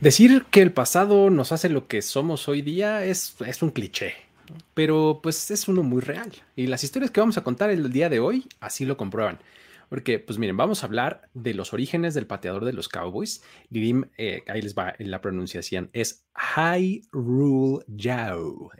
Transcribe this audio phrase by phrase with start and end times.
[0.00, 4.14] Decir que el pasado nos hace lo que somos hoy día es, es un cliché,
[4.74, 6.32] pero pues es uno muy real.
[6.54, 9.38] Y las historias que vamos a contar el día de hoy así lo comprueban.
[9.88, 13.42] Porque, pues miren, vamos a hablar de los orígenes del pateador de los Cowboys.
[13.72, 16.26] Eh, ahí les va la pronunciación, es
[17.12, 18.70] Rule Yao,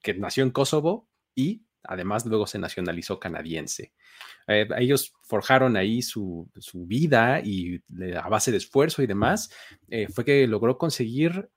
[0.00, 3.92] que nació en Kosovo y además luego se nacionalizó canadiense.
[4.46, 7.82] Eh, ellos forjaron ahí su, vida y
[8.16, 9.50] a base de esfuerzo y demás,
[9.88, 11.48] eh, fue que logró conseguir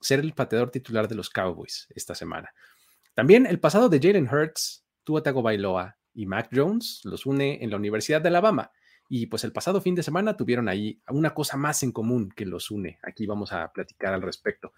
[0.00, 2.52] ser el pateador titular de los Cowboys esta semana.
[3.14, 7.76] También el pasado de Jalen Hurts, Tua Tagovailoa y Mac Jones los une en la
[7.76, 8.70] Universidad de Alabama.
[9.08, 12.44] Y pues el pasado fin de semana tuvieron ahí una cosa más en común que
[12.44, 12.98] los une.
[13.02, 14.74] Aquí vamos a platicar al respecto.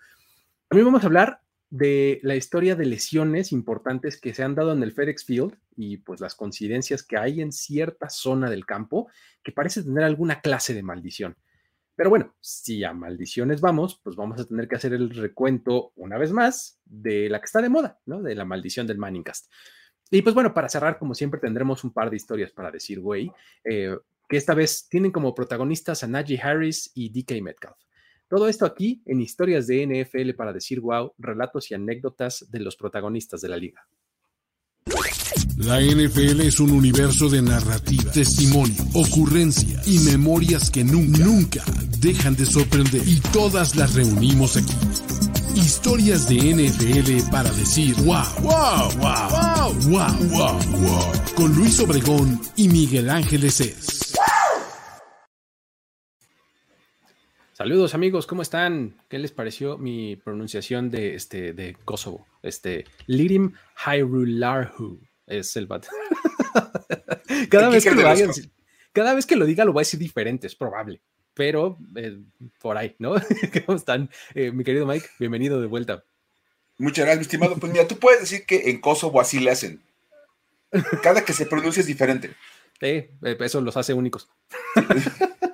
[0.69, 4.83] También vamos a hablar de la historia de lesiones importantes que se han dado en
[4.83, 9.09] el FedEx Field y pues las coincidencias que hay en cierta zona del campo
[9.43, 11.37] que parece tener alguna clase de maldición.
[11.95, 16.19] Pero bueno, si a maldiciones vamos, pues vamos a tener que hacer el recuento una
[16.19, 18.23] vez más de la que está de moda, ¿no?
[18.23, 19.51] De la maldición del Manningcast.
[20.11, 23.31] Y pues bueno, para cerrar, como siempre, tendremos un par de historias para decir, güey,
[23.65, 23.97] eh,
[24.29, 27.77] que esta vez tienen como protagonistas a Najee Harris y DK Metcalf.
[28.31, 32.77] Todo esto aquí en historias de NFL para decir wow, relatos y anécdotas de los
[32.77, 33.89] protagonistas de la liga.
[35.57, 41.65] La NFL es un universo de narrativa, testimonio, ocurrencia y memorias que nunca, nunca
[41.99, 43.03] dejan de sorprender.
[43.05, 44.75] Y todas las reunimos aquí.
[45.57, 51.13] Historias de NFL para decir wow, wow, wow, wow, wow, wow, wow.
[51.35, 54.00] Con Luis Obregón y Miguel Ángeles es.
[57.61, 58.95] Saludos amigos, ¿cómo están?
[59.11, 62.27] ¿Qué les pareció mi pronunciación de este de Kosovo?
[62.43, 63.53] Este Lirim
[63.85, 65.85] Hairularhu es el bat.
[67.51, 68.03] cada vez que lo
[68.95, 71.03] cada vez que lo diga lo voy a decir diferente, es probable,
[71.35, 72.19] pero eh,
[72.63, 73.13] por ahí, ¿no?
[73.67, 74.09] ¿Cómo están?
[74.35, 76.03] Eh, mi querido Mike, bienvenido de vuelta.
[76.79, 77.57] Muchas gracias, mi estimado.
[77.59, 79.83] Pues mira, tú puedes decir que en Kosovo así le hacen.
[81.03, 82.31] Cada que se pronuncia es diferente.
[82.81, 84.31] Sí, eh, eso los hace únicos.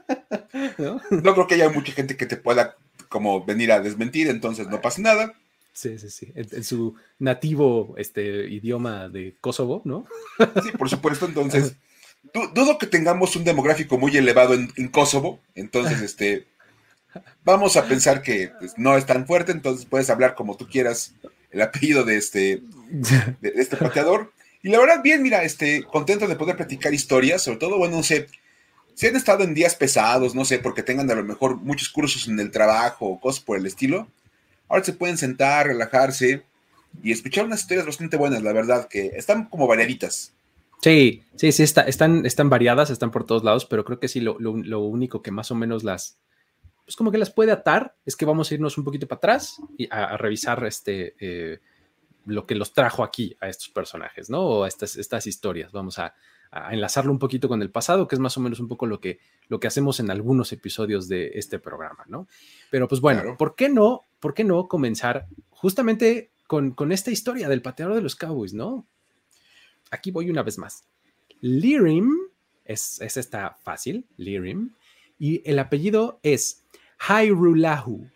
[0.79, 1.01] ¿no?
[1.35, 2.77] creo que haya mucha gente que te pueda
[3.09, 5.35] como venir a desmentir, entonces no pasa nada.
[5.73, 6.33] Sí, sí, sí.
[6.35, 10.07] En, su nativo este, idioma de Kosovo, ¿no?
[10.65, 11.27] Sí, por supuesto.
[11.27, 11.77] Entonces,
[12.55, 15.39] dudo que tengamos un demográfico muy elevado en, Kosovo.
[15.55, 16.47] Entonces, este,
[17.45, 19.53] vamos a pensar que pues, no es tan fuerte.
[19.53, 21.13] Entonces, puedes hablar como tú quieras
[21.51, 22.63] el apellido de este,
[23.41, 24.33] de, este pateador.
[24.63, 28.03] Y la verdad, bien, mira, este, contento de poder platicar historias, sobre todo, bueno, no
[28.03, 28.29] sé,
[28.97, 32.29] si han estado en días pesados, no sé, porque tengan a lo mejor muchos cursos
[32.29, 34.09] en el trabajo o cosas por el estilo,
[34.69, 36.45] ahora se pueden sentar, relajarse
[37.03, 40.33] y escuchar unas historias bastante buenas, la verdad, que están como variaditas.
[40.81, 44.39] Sí, sí, sí, están, están variadas, están por todos lados, pero creo que sí, lo,
[44.81, 46.17] único que más o menos las,
[46.87, 49.61] pues como que las puede atar es que vamos a irnos un poquito para atrás
[49.77, 51.59] y a, revisar este, eh,
[52.25, 54.41] lo que los trajo aquí a estos personajes, ¿no?
[54.41, 55.71] O a estas, estas historias.
[55.71, 56.15] Vamos a,
[56.65, 59.01] a enlazarlo un poquito con el pasado, que es más o menos un poco lo
[59.01, 59.19] que,
[59.49, 62.29] lo que hacemos en algunos episodios de este programa, ¿no?
[62.71, 67.49] Pero pues bueno, ¿por qué no, por qué no comenzar justamente con, con esta historia
[67.49, 68.87] del pateador de los Cowboys, ¿no?
[69.91, 70.85] Aquí voy una vez más.
[71.41, 72.13] Lirim,
[72.65, 74.71] es, es esta fácil, Lirim,
[75.19, 76.65] y el apellido es
[76.99, 78.09] Hairulahu.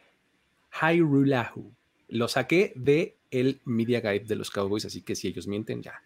[0.70, 1.72] Hairulahu.
[2.08, 6.02] Lo saqué de el Media Guide de los Cowboys, así que si ellos mienten, ya.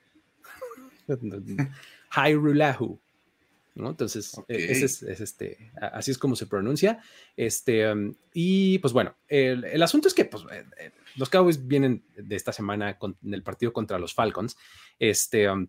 [2.15, 3.01] Hairulahu.
[3.75, 3.91] ¿no?
[3.91, 7.01] Entonces, e, es, este, así es como se pronuncia.
[7.37, 12.05] Este, um, y pues bueno, el, asunto es que pues, eh, eh, los Cowboys vienen
[12.17, 14.57] de esta semana con, en el partido contra los Falcons,
[14.99, 15.67] este, um,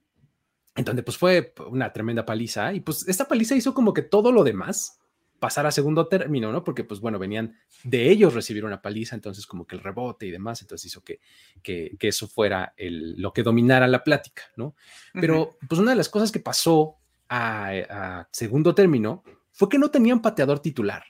[0.76, 4.32] en donde pues fue una tremenda paliza y pues esta paliza hizo como que todo
[4.32, 5.00] lo demás
[5.46, 6.64] pasar a segundo término, ¿no?
[6.64, 10.32] Porque pues bueno, venían de ellos recibir una paliza, entonces como que el rebote y
[10.32, 11.20] demás, entonces hizo que,
[11.62, 14.76] que, eso fuera el, lo que dominara la plática, ¿no?
[15.14, 16.96] Pero pues una de las cosas que pasó
[17.30, 21.04] a, segundo término fue que no tenían pateador titular.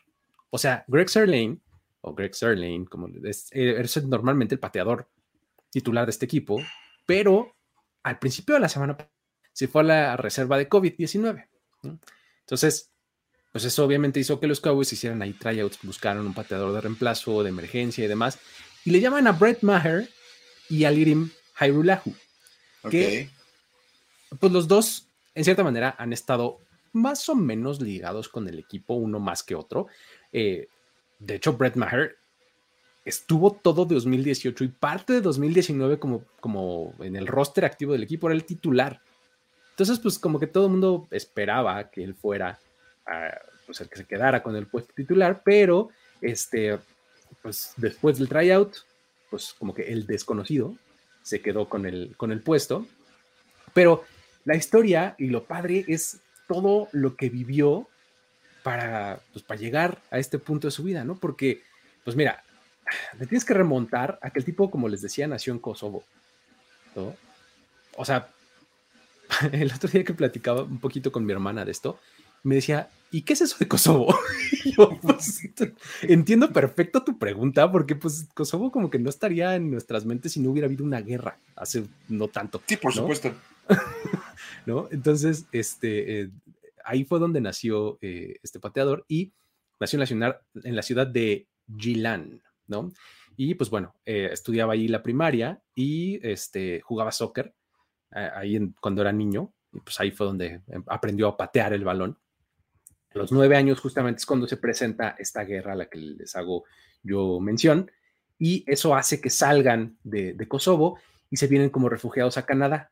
[0.49, 1.59] O sea, Greg Serlane,
[2.01, 5.07] o Greg Serlane, como es, es normalmente el pateador
[5.69, 6.61] titular de este equipo,
[7.05, 7.55] pero
[8.03, 8.97] al principio de la semana
[9.53, 11.47] se fue a la reserva de COVID-19.
[12.41, 12.91] Entonces,
[13.55, 17.41] pues eso obviamente hizo que los Cowboys hicieran ahí tryouts, buscaron un pateador de reemplazo,
[17.41, 18.37] de emergencia y demás,
[18.83, 20.09] y le llaman a Brett Maher
[20.67, 22.13] y a Lirim Hairulahu,
[22.89, 23.29] que
[24.37, 26.59] pues los dos, en cierta manera, han estado
[26.91, 29.87] más o menos ligados con el equipo, uno más que otro.
[30.33, 30.67] Eh,
[31.19, 32.17] de hecho, Brett Maher
[33.05, 38.27] estuvo todo 2018 y parte de 2019 como, como en el roster activo del equipo,
[38.27, 38.99] era el titular.
[39.69, 42.59] Entonces, pues como que todo el mundo esperaba que él fuera
[43.65, 45.89] pues el que se quedara con el puesto titular, pero
[46.21, 46.79] este,
[47.41, 48.75] pues después del tryout,
[49.29, 50.75] pues como que el desconocido
[51.21, 52.85] se quedó con el, con el puesto.
[53.73, 54.05] Pero
[54.45, 57.87] la historia y lo padre es todo lo que vivió
[58.63, 61.15] para, pues, para llegar a este punto de su vida, ¿no?
[61.15, 61.61] Porque,
[62.03, 62.43] pues mira,
[63.19, 66.03] te tienes que remontar a que el tipo, como les decía, nació en Kosovo.
[66.95, 67.15] ¿no?
[67.97, 68.29] O sea,
[69.51, 71.99] el otro día que platicaba un poquito con mi hermana de esto,
[72.45, 74.15] me decía, ¿y qué es eso de Kosovo?
[74.77, 75.41] yo, pues,
[76.03, 80.39] entiendo perfecto tu pregunta, porque pues Kosovo como que no estaría en nuestras mentes si
[80.39, 82.61] no hubiera habido una guerra hace no tanto.
[82.67, 83.33] Sí, por supuesto.
[84.67, 84.87] ¿No?
[84.91, 86.29] Entonces, este, eh,
[86.83, 89.33] ahí fue donde nació eh, este pateador y
[89.79, 91.47] nació en la ciudad, en la ciudad de
[91.77, 92.91] Gilan, ¿no?
[93.37, 97.53] Y pues bueno, eh, estudiaba ahí la primaria y este, jugaba soccer
[98.11, 101.83] ahí en, cuando era niño, y pues ahí fue donde em, aprendió a patear el
[101.83, 102.17] balón.
[103.15, 106.35] A los nueve años justamente es cuando se presenta esta guerra a la que les
[106.35, 106.65] hago
[107.01, 107.89] yo mención,
[108.37, 112.91] y eso hace que salgan de, Kosovo y se vienen como refugiados a Canadá,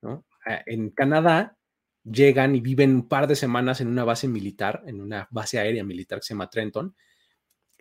[0.00, 0.24] ¿no?
[0.66, 1.56] En Canadá
[2.04, 5.82] llegan y viven un par de semanas en una base militar, en una base aérea
[5.82, 6.94] militar que se llama Trenton,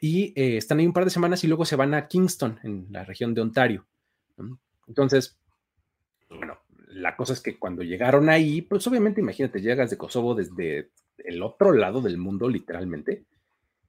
[0.01, 2.87] y eh, están ahí un par de semanas y luego se van a Kingston, en
[2.89, 3.85] la región de Ontario.
[4.87, 5.37] Entonces,
[6.27, 6.57] bueno,
[6.87, 11.41] la cosa es que cuando llegaron ahí, pues obviamente imagínate, llegas de Kosovo desde el
[11.41, 13.25] otro lado del mundo, literalmente,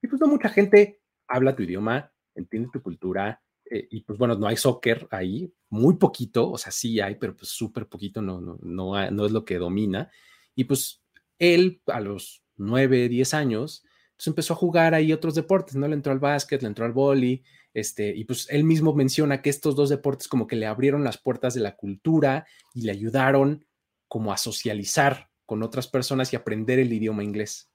[0.02, 4.34] y pues no mucha gente habla tu idioma, entiende tu cultura, eh, y pues bueno,
[4.34, 8.40] no hay soccer ahí, muy poquito, o sea, sí hay, pero pues súper poquito, no,
[8.40, 10.10] no, no, no es lo que domina.
[10.54, 11.02] Y pues
[11.38, 13.84] él a los 9, 10 años,
[14.16, 15.88] pues empezó a jugar ahí otros deportes, ¿no?
[15.88, 17.42] Le entró al básquet, le entró al boli,
[17.72, 21.18] este, y pues él mismo menciona que estos dos deportes como que le abrieron las
[21.18, 23.64] puertas de la cultura y le ayudaron
[24.06, 27.70] como a socializar con otras personas y aprender el idioma inglés.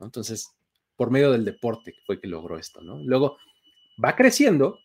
[0.00, 0.50] Entonces,
[0.96, 2.98] por medio del deporte fue que logró esto, ¿no?
[2.98, 3.36] Luego
[4.02, 4.78] va creciendo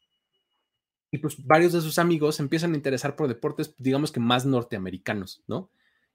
[1.10, 5.44] y pues varios de sus amigos empiezan a interesar por deportes, digamos que más norteamericanos,
[5.48, 5.70] ¿no?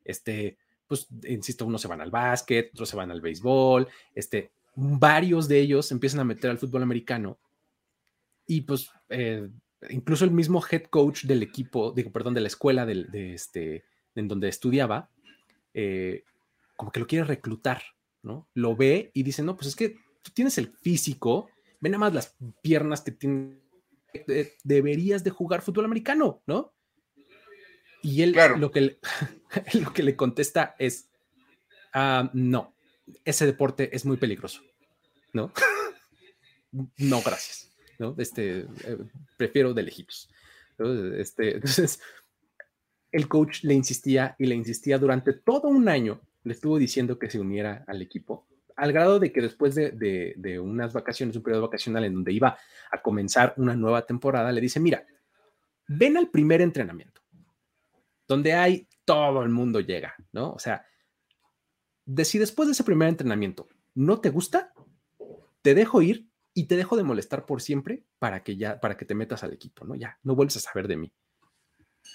[0.05, 5.49] Este, pues, insisto, unos se van al básquet, otros se van al béisbol, este, varios
[5.49, 7.39] de ellos empiezan a meter al fútbol americano
[8.47, 9.49] y pues eh,
[9.91, 13.85] incluso el mismo head coach del equipo, digo, perdón, de la escuela de, este,
[14.15, 15.09] en donde estudiaba,
[15.75, 16.25] eh,
[16.77, 17.83] como que lo quiere reclutar,
[18.23, 18.49] ¿no?
[18.55, 21.49] Lo ve y dice, no, pues es que tú tienes el físico,
[21.81, 23.63] ve nada más las piernas que tienes
[24.65, 26.75] deberías de jugar fútbol americano, ¿no?
[28.03, 28.99] Y él lo, que le,
[29.81, 31.09] lo que le contesta es,
[31.93, 32.75] ah, no,
[33.25, 34.63] ese deporte es muy peligroso,
[35.33, 35.53] ¿no?
[36.99, 38.15] no, gracias, ¿no?
[38.19, 38.99] Este, eh,
[39.37, 40.29] prefiero de lejitos.
[41.17, 42.01] Este, entonces,
[43.13, 47.31] el coach le insistía y le insistía durante todo un año, le estuvo diciendo que
[47.31, 52.05] se uniera al equipo al grado de que después de, unas vacaciones, un periodo vacacional
[52.05, 52.59] en donde iba
[52.91, 55.07] a comenzar una nueva temporada, le dice, mira,
[55.89, 57.21] ven al primer entrenamiento,
[58.27, 60.53] donde hay todo el mundo llega, ¿no?
[60.53, 60.85] O sea,
[62.05, 64.73] de si después de ese primer entrenamiento no te gusta,
[65.63, 69.05] te dejo ir y te dejo de molestar por siempre para que ya, para que
[69.05, 69.95] te metas al equipo, ¿no?
[69.95, 71.13] Ya, no vuelves a saber de mí.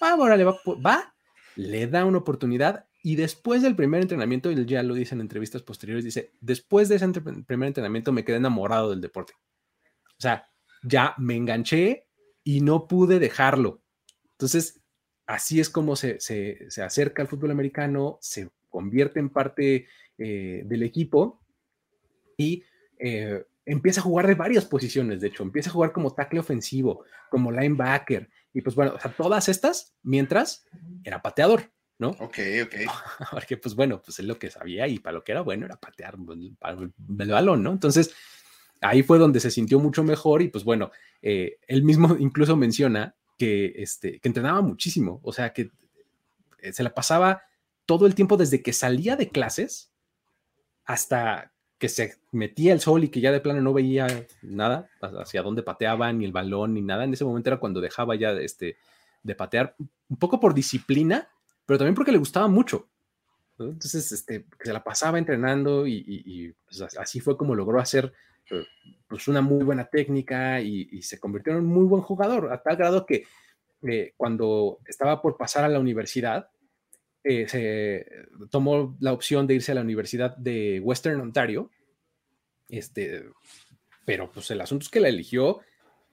[0.01, 1.15] Ah, ahora le va, va,
[1.55, 5.61] le da una oportunidad y después del primer entrenamiento, y ya lo dice en entrevistas
[5.61, 9.33] posteriores, dice, después de ese primer entrenamiento me quedé enamorado del deporte.
[10.17, 10.49] O sea,
[10.83, 12.07] ya me enganché
[12.43, 13.81] y no pude dejarlo.
[14.31, 14.81] Entonces,
[15.25, 16.17] así es como se,
[16.83, 21.39] acerca al fútbol americano, se convierte en parte eh, del equipo
[22.35, 22.63] y
[22.99, 27.05] eh, empieza a jugar de varias posiciones, de hecho, empieza a jugar como tackle ofensivo,
[27.29, 30.65] como linebacker, y pues bueno, o sea, todas estas mientras
[31.03, 31.71] era pateador.
[31.99, 32.09] ¿no?
[32.09, 32.75] Ok, ok.
[33.31, 35.77] Porque, pues bueno, pues es lo que sabía y para lo que era bueno era
[35.77, 37.71] patear el, balón, ¿no?
[37.71, 38.13] Entonces,
[38.81, 43.15] ahí fue donde se sintió mucho mejor y pues bueno, eh, él mismo incluso menciona
[43.37, 45.71] que, este, que entrenaba muchísimo, o sea, que
[46.59, 47.43] eh, se la pasaba
[47.85, 49.91] todo el tiempo desde que salía de clases
[50.85, 54.07] hasta que se metía el sol y que ya de plano no veía
[54.41, 57.03] nada hacia dónde pateaban, ni el balón, ni nada.
[57.03, 58.77] En ese momento era cuando dejaba ya este,
[59.23, 59.75] de patear,
[60.09, 61.29] un poco por disciplina,
[61.65, 62.87] pero también porque le gustaba mucho.
[63.59, 68.13] Entonces, este, se la pasaba entrenando y, pues, así fue como logró hacer
[68.51, 68.65] eh,
[69.07, 72.75] pues, una muy buena técnica y, se convirtió en un muy buen jugador, a tal
[72.75, 73.25] grado que
[73.83, 76.49] eh, cuando estaba por pasar a la universidad,
[77.27, 78.05] eh, se
[78.49, 81.69] tomó la opción de irse a la Universidad de Western Ontario,
[82.69, 83.25] este,
[84.05, 85.59] pero pues el asunto es que la eligió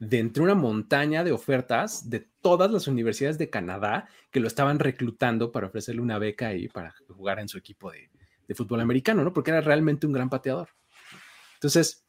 [0.00, 5.52] de una montaña de ofertas de todas las universidades de Canadá que lo estaban reclutando
[5.52, 8.10] para ofrecerle una beca y para jugar en su equipo de,
[8.54, 9.32] fútbol americano, ¿no?
[9.32, 10.68] Porque era realmente un gran pateador.
[11.54, 12.04] Entonces,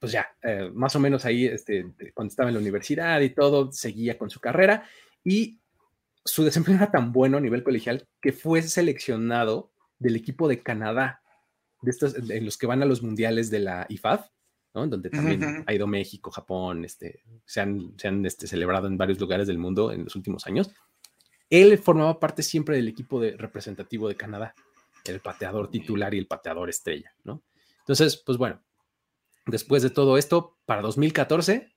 [0.00, 3.70] pues ya, eh, más o menos ahí, este, cuando estaba en la universidad y todo,
[3.70, 4.84] seguía con su carrera
[5.22, 5.60] y
[6.26, 11.22] su desempeño era tan bueno a nivel colegial que fue seleccionado del equipo de Canadá,
[11.82, 14.28] de estos, en los que van a los mundiales de la IFAF,
[14.74, 14.86] ¿no?
[14.86, 19.18] donde también ha ido México, Japón, este, se han, se han este, celebrado en varios
[19.18, 20.70] lugares del mundo en los últimos años.
[21.48, 24.54] Él formaba parte siempre del equipo de, representativo de Canadá,
[25.04, 27.42] el pateador titular y el pateador estrella, ¿no?
[27.78, 28.60] Entonces, pues bueno,
[29.46, 31.72] después de todo esto, para 2014,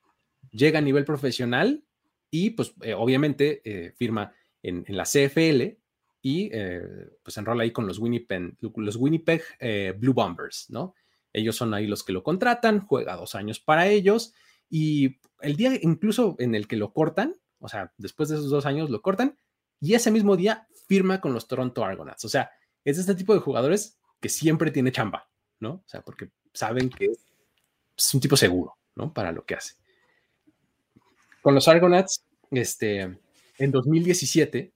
[0.51, 1.85] llega a nivel profesional
[2.31, 5.77] y pues eh, obviamente eh, firma en, la CFL
[6.21, 6.81] y eh,
[7.23, 9.41] pues enrola ahí con los Winnipeg, los Winnipeg
[9.97, 10.95] Blue Bombers, ¿no?
[11.31, 14.33] Ellos son ahí los que lo contratan, juega dos años para ellos
[14.69, 18.65] y el día incluso en el que lo cortan, o sea, después de esos dos
[18.65, 19.37] años lo cortan
[19.79, 22.25] y ese mismo día firma con los Toronto Argonauts.
[22.25, 22.51] O sea,
[22.83, 25.71] es este tipo de jugadores que siempre tiene chamba, ¿no?
[25.71, 27.11] O sea, porque saben que
[27.95, 29.13] es un tipo seguro, ¿no?
[29.13, 29.75] Para lo que hace.
[31.41, 33.17] Con los Argonauts, este,
[33.59, 34.73] en 2017,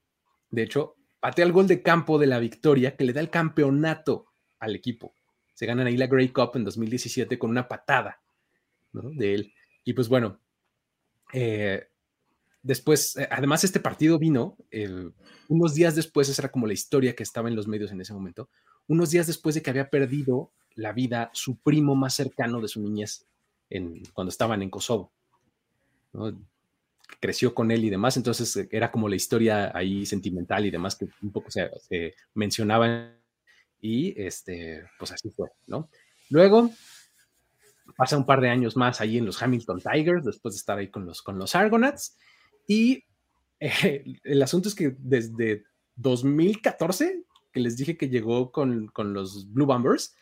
[0.50, 4.26] de hecho, patea el gol de campo de la victoria que le da el campeonato
[4.58, 5.14] al equipo.
[5.54, 8.20] Se ganan ahí la Grey Cup en 2017 con una patada
[8.92, 9.10] ¿no?
[9.10, 9.54] de él.
[9.84, 10.38] Y pues bueno,
[11.32, 11.88] eh,
[12.62, 14.56] después, eh, además este partido vino
[15.48, 18.12] unos días después, esa era como la historia que estaba en los medios en ese
[18.12, 18.50] momento,
[18.86, 22.82] unos días después de que había perdido la vida su primo más cercano de su
[22.82, 23.26] niñez
[24.12, 25.12] cuando estaban en Kosovo.
[27.20, 30.96] Creció con él y demás, entonces eh, era como la historia ahí sentimental y demás
[30.96, 33.12] que un poco se, se mencionaba
[33.80, 35.90] y este, pues así fue, ¿no?
[36.30, 36.70] Luego
[37.96, 40.88] pasa un par de años más ahí en los Hamilton Tigers, después de estar ahí
[40.88, 42.16] con los, con los Argonauts,
[42.66, 43.04] y
[43.60, 45.64] el asunto es que desde
[45.96, 50.14] 2014, que les dije que llegó con, los Blue Bombers,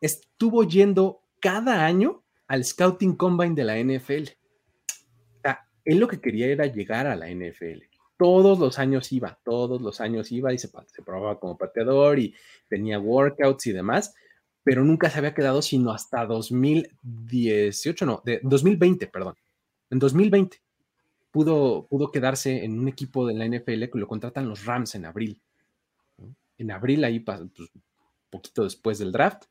[0.00, 4.30] estuvo yendo cada año al Scouting Combine de la NFL.
[5.84, 7.82] Él lo que quería era llegar a la NFL.
[8.16, 12.34] Todos los años iba, todos los años iba y se, se probaba como pateador y
[12.68, 14.14] tenía workouts y demás,
[14.62, 19.34] pero nunca se había quedado sino hasta 2018, no, de 2020, perdón.
[19.90, 20.60] En 2020
[21.34, 25.04] pudo, pudo quedarse en un equipo de la NFL que lo contratan los Rams en
[25.04, 25.40] abril.
[26.58, 27.40] En abril, ahí, pues,
[28.30, 29.44] poquito después del draft,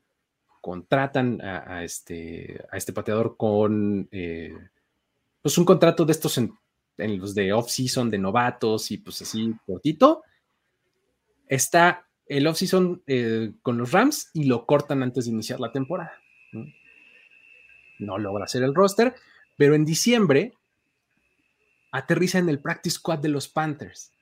[0.62, 4.56] contratan a, este, a este pateador con eh,
[5.44, 6.56] pues un contrato de estos en,
[6.96, 10.22] los de off-season, de novatos y pues así cortito.
[11.46, 16.14] Está el off-season eh, con los Rams y lo cortan antes de iniciar la temporada.
[17.98, 19.14] no logra hacer el roster,
[19.58, 20.54] pero en diciembre
[21.92, 24.12] aterriza en el practice squad de los Panthers.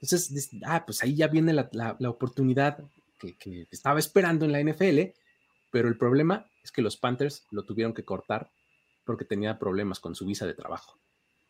[0.00, 2.78] Entonces, ah, pues ahí ya viene la, oportunidad
[3.18, 5.00] que, estaba esperando en la NFL,
[5.72, 8.52] pero el problema es que los Panthers lo tuvieron que cortar
[9.08, 11.00] porque tenía problemas con su visa de trabajo.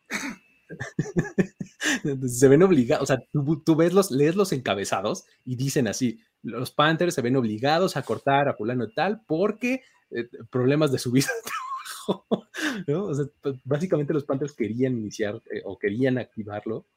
[2.25, 6.71] se ven obligados, o sea, tú, ves los, lees los encabezados y dicen así, los
[6.71, 11.11] Panthers se ven obligados a cortar a fulano y tal porque eh, problemas de su
[11.11, 12.47] visa de trabajo.
[12.85, 16.87] Pues, básicamente los Panthers querían iniciar eh, o querían activarlo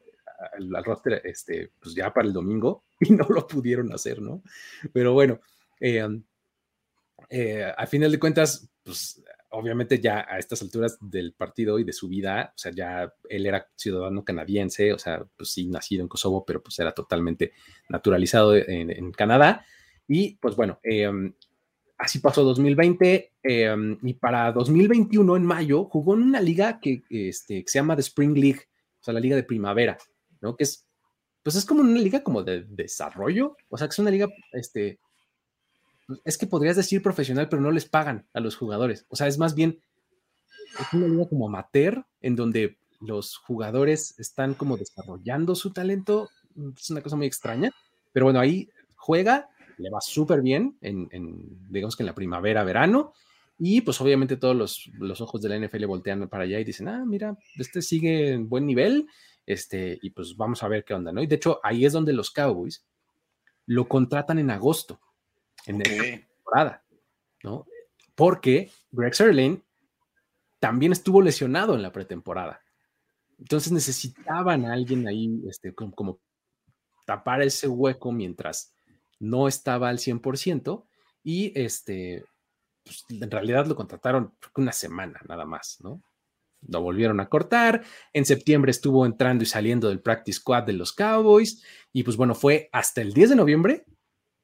[0.57, 4.43] al, roster este, pues ya para el domingo y no lo pudieron hacer, ¿no?
[4.93, 5.41] Pero bueno,
[5.81, 6.07] eh,
[7.29, 11.93] eh, a final de cuentas, pues obviamente ya a estas alturas del partido y de
[11.93, 16.09] su vida, o sea, ya él era ciudadano canadiense, o sea, pues sí, nacido en
[16.09, 17.53] Kosovo, pero pues era totalmente
[17.89, 19.65] naturalizado en, Canadá.
[20.09, 20.81] Y pues bueno,
[21.99, 27.63] así pasó 2020 em, y para 2021 en mayo jugó en una liga que, este,
[27.67, 28.63] se llama The Spring League,
[29.01, 29.99] o sea, la liga de primavera,
[30.41, 30.57] ¿no?
[30.57, 30.87] Que es,
[31.43, 34.99] pues es como una liga como de, desarrollo, o sea, que es una liga, este,
[36.25, 39.39] es que podrías decir profesional, pero no les pagan a los jugadores, o sea, es
[39.39, 39.83] más bien,
[40.79, 46.31] es una liga como amateur, en donde los jugadores están como desarrollando su talento,
[46.79, 47.71] es una cosa muy extraña,
[48.13, 51.09] pero bueno, ahí juega le va súper bien en,
[51.69, 53.13] digamos que en la primavera, verano,
[53.59, 54.57] y pues obviamente todos
[55.01, 58.49] los, ojos de la NFL voltean para allá y dicen, ah, mira, este sigue en
[58.49, 59.07] buen nivel,
[59.47, 61.23] este, y pues vamos a ver qué onda, ¿no?
[61.23, 62.85] Y de hecho, ahí es donde los Cowboys
[63.67, 65.01] lo contratan en agosto,
[65.67, 66.85] en la temporada,
[67.43, 67.67] ¿no?
[68.15, 69.63] Porque Greg Serling
[70.61, 72.61] también estuvo lesionado en la pretemporada.
[73.39, 76.21] Entonces necesitaban a alguien ahí, este, como
[77.05, 78.75] tapar ese hueco mientras
[79.19, 80.87] no estaba al 100%
[81.25, 82.25] y este,
[82.85, 86.03] pues, en realidad lo contrataron una semana nada más, ¿no?
[86.69, 87.83] Lo volvieron a cortar.
[88.13, 91.65] En septiembre estuvo entrando y saliendo del practice squad de los Cowboys.
[91.93, 93.85] Y pues bueno, fue hasta el 10 de noviembre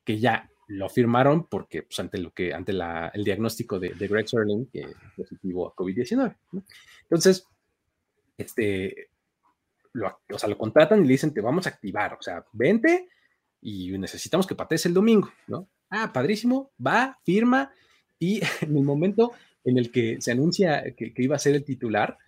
[0.05, 4.29] que ya lo firmaron porque, pues, ante lo que, ante el diagnóstico de, de Greg
[4.29, 6.37] Serling, que es positivo a COVID-19.
[7.03, 7.47] Entonces,
[8.37, 9.09] este,
[9.95, 13.09] lo, o sea, lo contratan y le dicen, te vamos a activar, o sea, vente
[13.63, 15.69] y necesitamos que patees el domingo, ¿no?
[15.89, 17.73] Ah, padrísimo, va, firma,
[18.19, 19.33] y en el momento
[19.65, 22.19] en el que se anuncia que, que iba a ser el titular,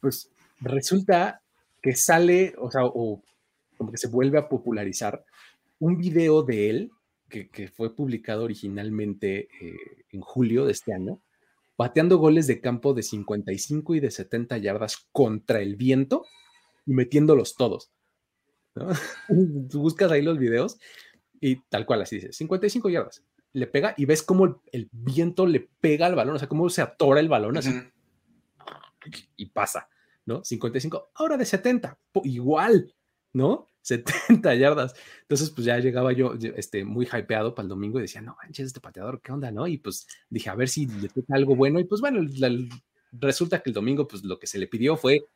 [0.00, 1.42] pues resulta
[1.82, 3.20] que sale, o sea, o
[3.76, 5.24] como que se vuelve a popularizar
[5.80, 6.90] un video de él
[7.34, 9.76] que, que fue publicado originalmente eh,
[10.10, 11.20] en julio de este año,
[11.74, 16.24] pateando goles de campo de 55 y de 70 yardas contra el viento
[16.86, 17.90] y metiéndolos todos.
[18.76, 18.86] ¿no?
[19.68, 20.78] Tú buscas ahí los videos
[21.40, 23.24] y tal cual así dice, 55 yardas.
[23.52, 26.70] Le pega y ves cómo el, el viento le pega al balón, o sea, cómo
[26.70, 27.70] se atora el balón así.
[27.70, 29.28] Uh -huh.
[29.36, 29.88] Y pasa,
[30.24, 30.44] ¿no?
[30.44, 32.94] 55, ahora de 70, igual,
[33.32, 33.68] ¿no?
[33.84, 34.94] 70 yardas.
[35.22, 38.66] Entonces, pues ya llegaba yo este, muy hypeado para el domingo y decía, no manches,
[38.66, 39.66] este pateador, ¿qué onda, no?
[39.68, 41.78] Y pues dije, a ver si le toca algo bueno.
[41.78, 42.20] Y pues bueno,
[43.12, 45.26] resulta que el domingo, pues lo que se le pidió fue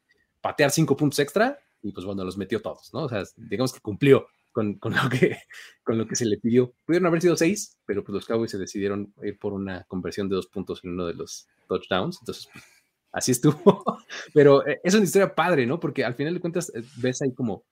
[0.41, 3.05] patear cinco puntos extra y pues bueno, los metió todos, ¿no?
[3.05, 5.39] O sea, digamos que cumplió con, con, lo, que,
[5.85, 6.75] con lo que se le pidió.
[6.85, 10.37] Pudieron haber sido seis, pero pues los Cowboys se decidieron ir por una conversión de
[10.37, 12.19] dos puntos en uno de los touchdowns.
[12.21, 12.65] Entonces, pues,
[13.13, 13.85] así estuvo.
[14.35, 15.79] pero eh, es una historia padre, ¿no?
[15.79, 17.65] Porque al final de cuentas eh, ves ahí como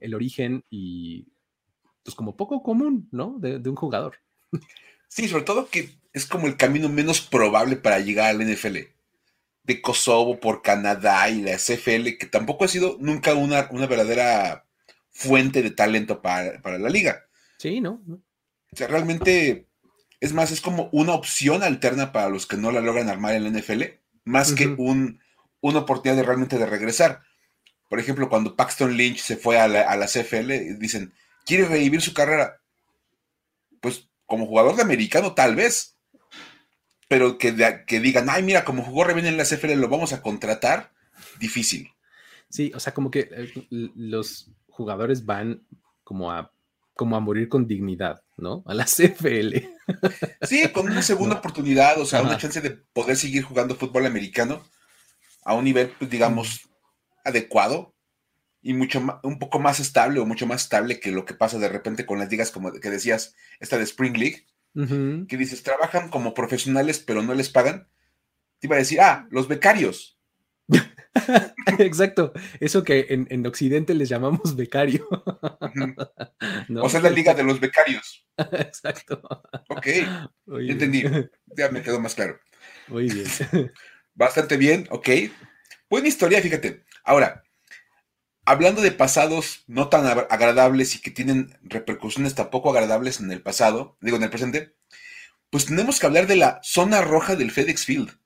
[0.00, 1.28] el origen y
[2.02, 3.36] pues como poco común, ¿no?
[3.38, 4.18] De, de, un jugador.
[5.08, 8.78] Sí, sobre todo que es como el camino menos probable para llegar al NFL.
[9.62, 14.66] De Kosovo por Canadá y la CFL, que tampoco ha sido nunca una, una verdadera
[15.10, 17.24] fuente de talento para, para la liga.
[17.58, 18.02] Sí, ¿no?
[18.08, 19.66] O sea, realmente,
[20.20, 23.44] es más, es como una opción alterna para los que no la logran armar en
[23.44, 23.82] la NFL,
[24.24, 24.56] más uh -huh.
[24.56, 25.20] que un,
[25.60, 27.22] una oportunidad de realmente de regresar.
[27.88, 31.12] Por ejemplo, cuando Paxton Lynch se fue a la, a la CFL, dicen,
[31.44, 32.60] ¿quiere revivir su carrera?
[33.80, 35.96] Pues como jugador de americano, tal vez.
[37.08, 37.54] Pero que,
[37.86, 40.92] que digan, ay, mira, como jugó re bien en la CFL, lo vamos a contratar,
[41.38, 41.92] difícil.
[42.50, 45.62] Sí, o sea, como que eh, los jugadores van
[46.02, 46.52] como a,
[46.94, 48.64] como a morir con dignidad, ¿no?
[48.66, 49.68] A la CFL.
[50.42, 51.38] Sí, con una segunda ¿no?
[51.38, 52.28] oportunidad, o sea, Ajá.
[52.28, 54.64] una chance de poder seguir jugando fútbol americano
[55.44, 56.65] a un nivel, pues, digamos,
[57.26, 57.94] adecuado
[58.62, 61.58] y mucho más, un poco más estable o mucho más estable que lo que pasa
[61.58, 65.26] de repente con las ligas como que decías, esta de Spring League, uh -huh.
[65.28, 67.88] que dices, trabajan como profesionales pero no les pagan.
[68.58, 70.18] Te iba a decir, ah, los becarios.
[71.78, 75.06] Exacto, eso que en, en, Occidente les llamamos becario.
[75.10, 75.16] Uh
[75.60, 76.66] -huh.
[76.68, 76.82] ¿No?
[76.82, 78.26] O sea, es la liga de los becarios.
[78.52, 79.22] Exacto.
[79.68, 79.86] Ok,
[80.46, 80.72] Oye.
[80.72, 81.04] entendí,
[81.56, 82.38] ya me quedó más claro.
[82.88, 83.26] Muy bien.
[84.14, 85.08] Bastante bien, ok.
[85.88, 86.84] Buena historia, fíjate.
[87.06, 87.44] Ahora,
[88.44, 93.96] hablando de pasados no tan agradables y que tienen repercusiones tampoco agradables en el pasado,
[94.00, 94.74] digo en el presente,
[95.48, 98.18] pues tenemos que hablar de la zona roja del FedEx Field.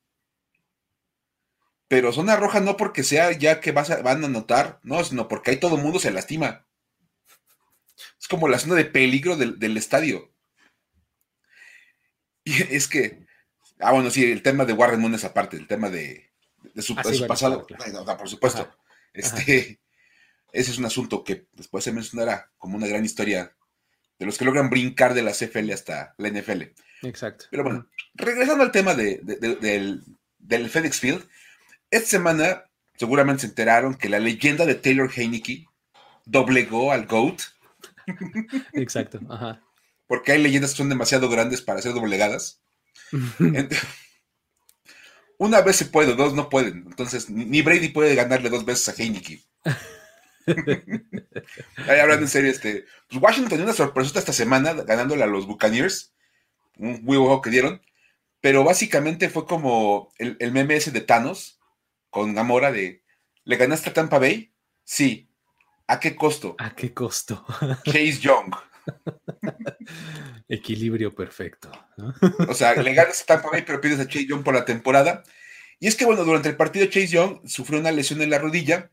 [1.88, 5.29] Pero zona roja no porque sea ya que vas a, van a notar, no, sino
[5.29, 6.66] porque ahí todo el mundo se lastima.
[8.19, 10.33] Es como la zona de peligro del, del estadio.
[12.45, 13.27] Y es que,
[13.81, 16.30] ah, bueno, sí, el tema de Warren Moon es aparte, el tema de,
[16.81, 18.05] de su, ah, sí, de su bueno, pasado, claro, claro.
[18.05, 18.62] No, por supuesto.
[18.62, 18.77] Ajá.
[19.12, 19.81] Este, Ajá.
[20.53, 23.55] ese es un asunto que después se mencionará como una gran historia
[24.19, 26.62] de los que logran brincar de la CFL hasta la NFL.
[27.03, 27.47] Exacto.
[27.51, 30.03] Pero bueno, regresando al tema de, de, de, del,
[30.38, 31.29] del FedEx Field,
[31.90, 32.64] esta semana
[32.97, 35.66] seguramente se enteraron que la leyenda de Taylor Heineke
[36.27, 37.40] doblegó al GOAT.
[38.75, 39.62] Exacto, ajá.
[40.07, 42.61] Porque hay leyendas que son demasiado grandes para ser doblegadas.
[45.40, 46.85] Una vez se puede, dos no pueden.
[46.87, 49.42] Entonces, ni Brady puede ganarle dos veces a Heineke.
[51.88, 55.46] Ahí hablando en serio, este, pues Washington tenía una sorpresa esta semana ganándole a los
[55.46, 56.12] Buccaneers.
[56.76, 57.81] Un huevo que dieron.
[58.42, 61.59] Pero básicamente fue como el, el meme ese de Thanos
[62.11, 63.03] con Gamora de
[63.44, 64.53] ¿le ganaste a Tampa Bay?
[64.85, 65.31] Sí.
[65.87, 66.55] ¿A qué costo?
[66.59, 67.46] ¿A qué costo?
[67.87, 68.55] Chase Young.
[70.51, 71.71] Equilibrio perfecto.
[71.97, 72.13] ¿no?
[72.49, 75.23] O sea, le ganas a Tampa Bay, pero pides a Chase Young por la temporada.
[75.79, 78.91] Y es que, bueno, durante el partido Chase Young sufrió una lesión en la rodilla.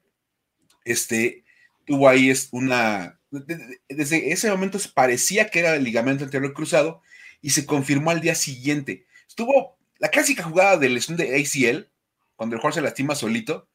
[0.85, 1.43] Este,
[1.85, 3.19] tuvo ahí una...
[3.89, 7.01] Desde ese momento parecía que era el ligamento anterior cruzado
[7.41, 9.07] y se confirmó al día siguiente.
[9.27, 11.89] Estuvo la clásica jugada de lesión de ACL,
[12.35, 13.67] cuando el jugador se lastima solito.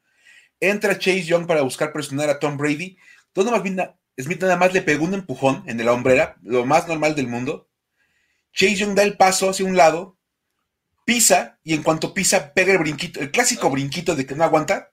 [0.61, 2.97] Entra Chase Young para buscar presionar a Tom Brady.
[3.35, 3.77] Bien,
[4.17, 7.67] Smith nada más le pegó un empujón en la hombrera, lo más normal del mundo.
[8.53, 10.17] Chase Young da el paso hacia un lado,
[11.05, 14.91] pisa, y en cuanto pisa, pega el brinquito, el clásico brinquito de que no aguanta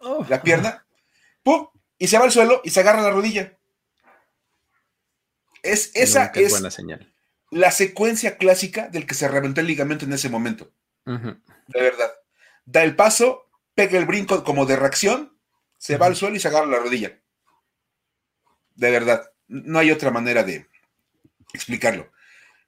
[0.00, 0.26] oh.
[0.28, 0.86] la pierna,
[1.42, 1.68] ¡pum!
[1.98, 3.58] y se va al suelo y se agarra la rodilla.
[5.62, 7.14] Es, esa es, es buena señal.
[7.50, 10.72] la secuencia clásica del que se reventó el ligamento en ese momento.
[11.04, 12.12] De verdad.
[12.64, 15.38] Da el paso, pega el brinco como de reacción,
[15.78, 17.20] se va al suelo y se agarra la rodilla.
[18.74, 19.30] De verdad.
[19.46, 20.66] No hay otra manera de
[21.52, 22.10] explicarlo.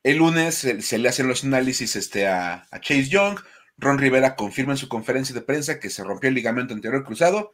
[0.06, 3.40] El lunes se, le hacen los análisis este, a, Chase Young.
[3.76, 7.52] Ron Rivera confirma en su conferencia de prensa que se rompió el ligamento anterior cruzado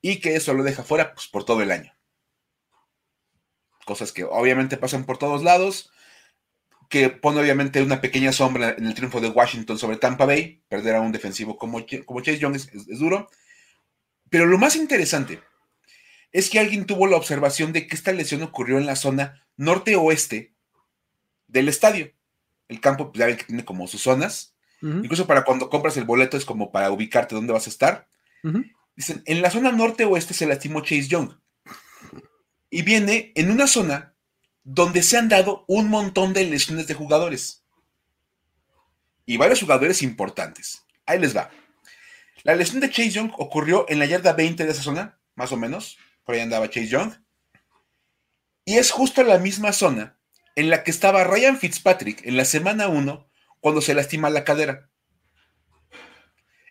[0.00, 1.94] y que eso lo deja fuera pues, por todo el año.
[3.84, 5.90] Cosas que obviamente pasan por todos lados
[6.88, 10.64] que pone obviamente una pequeña sombra en el triunfo de Washington sobre Tampa Bay.
[10.70, 13.28] Perder a un defensivo como, como Chase Young es, duro.
[14.30, 15.42] Pero lo más interesante
[16.32, 20.54] es que alguien tuvo la observación de que esta lesión ocurrió en la zona norte-oeste
[21.50, 22.12] del estadio.
[22.68, 24.54] El campo, pues, ya ven que tiene como sus zonas.
[24.82, 28.08] Incluso para cuando compras el boleto es como para ubicarte dónde vas a estar.
[28.96, 31.32] Dicen, en la zona norte-oeste se lastimó Chase Young.
[32.70, 34.14] Y viene en una zona
[34.62, 37.62] donde se han dado un montón de lesiones de jugadores.
[39.26, 40.86] Y varios jugadores importantes.
[41.04, 41.50] Ahí les va.
[42.42, 45.58] La lesión de Chase Young ocurrió en la yarda 20 de esa zona, más o
[45.58, 45.98] menos.
[46.24, 47.12] Por ahí andaba Chase Young.
[48.64, 50.19] Y es justo la misma zona
[50.60, 53.28] en la que estaba Ryan Fitzpatrick en la semana 1
[53.60, 54.90] cuando se lastima la cadera.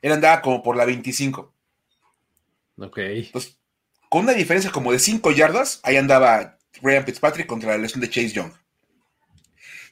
[0.01, 1.53] Él andaba como por la 25.
[2.77, 2.97] Ok.
[2.99, 3.59] Entonces,
[4.07, 8.09] con una diferencia como de 5 yardas, ahí andaba Ryan Fitzpatrick contra la lesión de
[8.09, 8.53] Chase Young.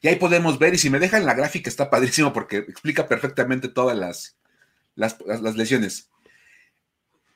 [0.01, 3.67] Y ahí podemos ver, y si me dejan la gráfica está padrísimo porque explica perfectamente
[3.67, 4.37] todas las,
[4.93, 6.11] las, lesiones.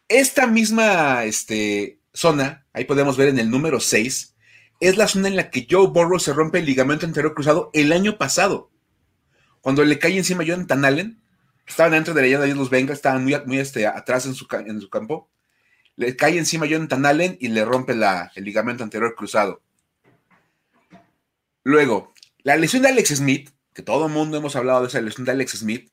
[0.08, 4.36] Esta misma este, zona, ahí podemos ver en el número 6,
[4.82, 7.94] es la zona en la que Joe Burrow se rompe el ligamento anterior cruzado el
[7.94, 8.70] año pasado.
[9.62, 11.22] Cuando le cae encima Jonathan Allen,
[11.66, 14.48] estaban dentro de la llave de los Bengals, estaban muy, muy este, atrás en su,
[14.52, 15.32] en su campo
[15.96, 19.62] le cae encima a Jonathan Allen y le rompe el ligamento anterior cruzado.
[21.64, 22.14] Luego,
[22.44, 25.34] la lesión de Alex Smith, que todo el mundo hemos hablado de esa lesión de
[25.34, 25.92] Alex Smith,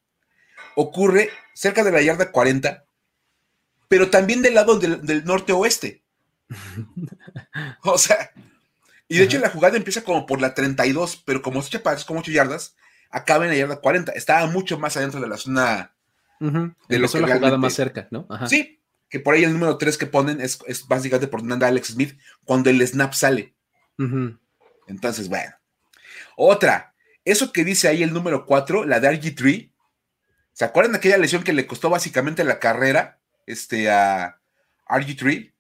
[0.77, 2.85] ocurre cerca de la yarda 40,
[3.89, 6.03] pero también del lado del, norte-oeste.
[7.83, 8.31] o sea,
[9.09, 12.21] y de hecho la jugada empieza como por la 32, pero como se echa como
[12.21, 12.77] 8 yardas,
[13.11, 14.13] acaba en la yarda 40.
[14.13, 15.95] Estaba mucho más adentro de la zona
[16.39, 18.29] de lo que la jugada más cerca, ¿no?
[18.47, 21.89] Sí, que por ahí el número 3 que ponen es, básicamente por donde anda Alex
[21.89, 23.55] Smith cuando el snap sale.
[24.87, 25.55] Entonces, bueno.
[26.37, 26.95] Otra,
[27.25, 29.73] eso que dice ahí el número 4, la de RG3.
[30.53, 34.41] ¿Se acuerdan de aquella lesión que le costó básicamente la carrera este, a
[34.89, 35.53] RG3?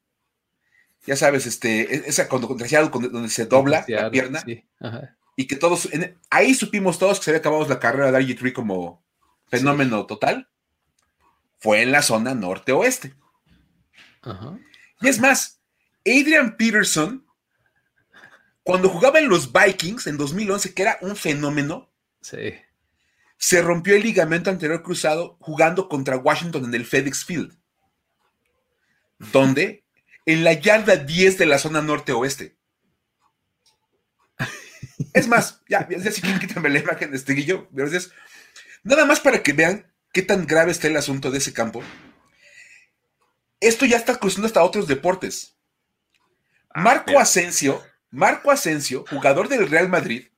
[1.06, 4.44] Ya sabes, este, e, esa cuando contraciado donde se dobla la pierna.
[5.37, 5.88] Y que todos,
[6.30, 9.04] ahí supimos todos que se había acabado la carrera de RG3 como
[9.46, 10.48] fenómeno total.
[11.61, 13.14] Fue en la zona norte-oeste.
[15.00, 15.61] Y es más,
[16.04, 17.24] Adrian Peterson,
[18.62, 24.50] cuando jugaba en los Vikings en 2011, que era un fenómeno, se rompió el ligamento
[24.50, 27.56] anterior cruzado jugando contra Washington en el FedEx Field,
[29.18, 29.84] donde
[30.29, 32.57] en la yarda 10 de la zona norte-oeste.
[35.14, 38.12] Es más, ya, ya si quieren quítame la imagen de este guillo, gracias.
[38.83, 41.83] Nada más para que vean qué tan grave está el asunto de ese campo
[43.61, 45.57] esto ya está cruzando hasta otros deportes.
[46.71, 50.29] Ah, Marco Asensio, Marco Asensio, jugador del Real Madrid,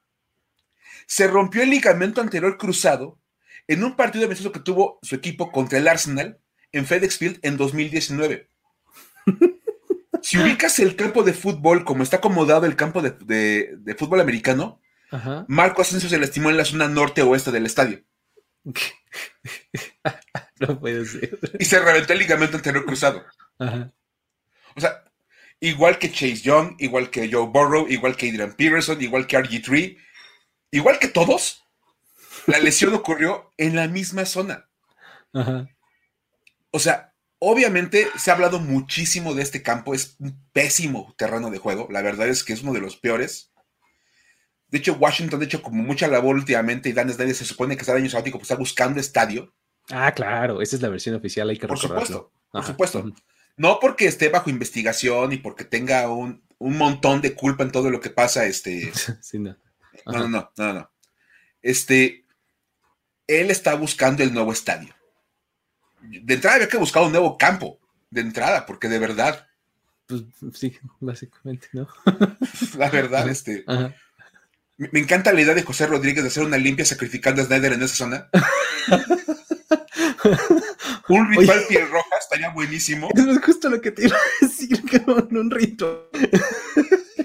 [1.07, 3.21] se rompió el ligamento anterior cruzado
[3.67, 6.41] en un partido amistoso que tuvo su equipo contra el Arsenal
[6.73, 8.49] en FedEx Field en 2019.
[10.31, 14.81] si ubicas el campo de fútbol como está acomodado el campo de, fútbol americano,
[15.49, 18.05] Marco Asensio se lastimó en la zona norte-oeste del estadio.
[20.61, 21.37] no puede ser.
[21.59, 23.25] Y se reventó el ligamento anterior cruzado.
[23.59, 25.03] O sea,
[25.59, 29.99] igual que Chase Young, igual que Joe Burrow, igual que Adrian Peterson, igual que RG3,
[30.71, 31.65] igual que todos,
[32.47, 34.69] la lesión ocurrió en la misma zona.
[36.71, 37.10] O sea,
[37.41, 42.03] obviamente se ha hablado muchísimo de este campo, es un pésimo terreno de juego, la
[42.03, 43.51] verdad es que es uno de los peores.
[44.69, 47.81] De hecho, Washington ha hecho como mucha labor últimamente y Dan Snyder se supone que
[47.81, 49.53] está año sabático, pues está buscando estadio.
[49.91, 53.13] Ah, claro, esa es la versión oficial, hay que Por supuesto, por supuesto.
[53.57, 58.01] No porque esté bajo investigación y porque tenga un, montón de culpa en todo lo
[58.01, 58.93] que pasa, este...
[59.33, 59.57] no.
[60.07, 60.29] no.
[60.29, 60.91] no, no, no,
[61.63, 62.25] Este,
[63.27, 64.95] él está buscando el nuevo estadio.
[66.03, 67.79] De entrada había que buscar un nuevo campo,
[68.11, 69.47] de entrada, porque de verdad...
[70.07, 70.23] Pues
[70.55, 71.89] sí, básicamente, ¿no?
[72.79, 73.65] la verdad, este...
[74.77, 77.83] Me encanta la idea de José Rodríguez de hacer una limpia sacrificando a Snyder en
[77.83, 78.31] esa zona.
[81.09, 83.11] un ritual piel roja estaría buenísimo.
[83.15, 84.83] Eso es justo lo que te iba a decir,
[85.31, 86.09] un ritual.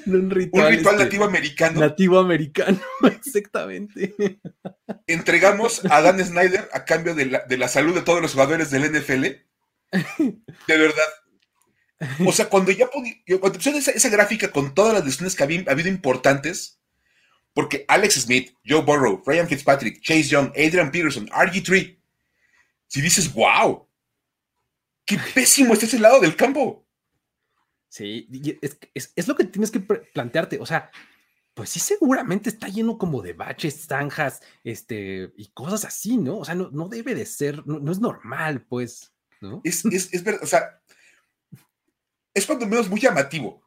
[0.13, 1.79] un ritual, este, nativo americano.
[1.79, 4.15] Nativo americano, exactamente.
[5.07, 7.25] Entregamos a Dan Snyder a cambio de
[7.57, 9.23] la, salud de todos los jugadores del NFL.
[10.67, 11.03] De verdad.
[12.25, 15.89] O sea, cuando ya cuando pusieron esa, gráfica con todas las decisiones que había habido
[15.89, 16.81] importantes,
[17.53, 21.97] porque Alex Smith, Joe Burrow, Ryan Fitzpatrick, Chase Young, Adrian Peterson, RG3,
[22.87, 23.87] si dices, wow,
[25.05, 26.84] qué pésimo está ese lado del campo.
[27.95, 28.27] Sí,
[29.15, 30.59] es, lo que tienes que plantearte.
[30.59, 30.91] O sea,
[31.53, 36.39] pues sí, seguramente está lleno como de baches, zanjas, este, y cosas así, ¿no?
[36.39, 39.61] O sea, no, debe de ser, no, es normal, pues, ¿no?
[39.63, 40.81] Es, es, verdad, o sea,
[42.33, 43.63] es cuando menos muy llamativo.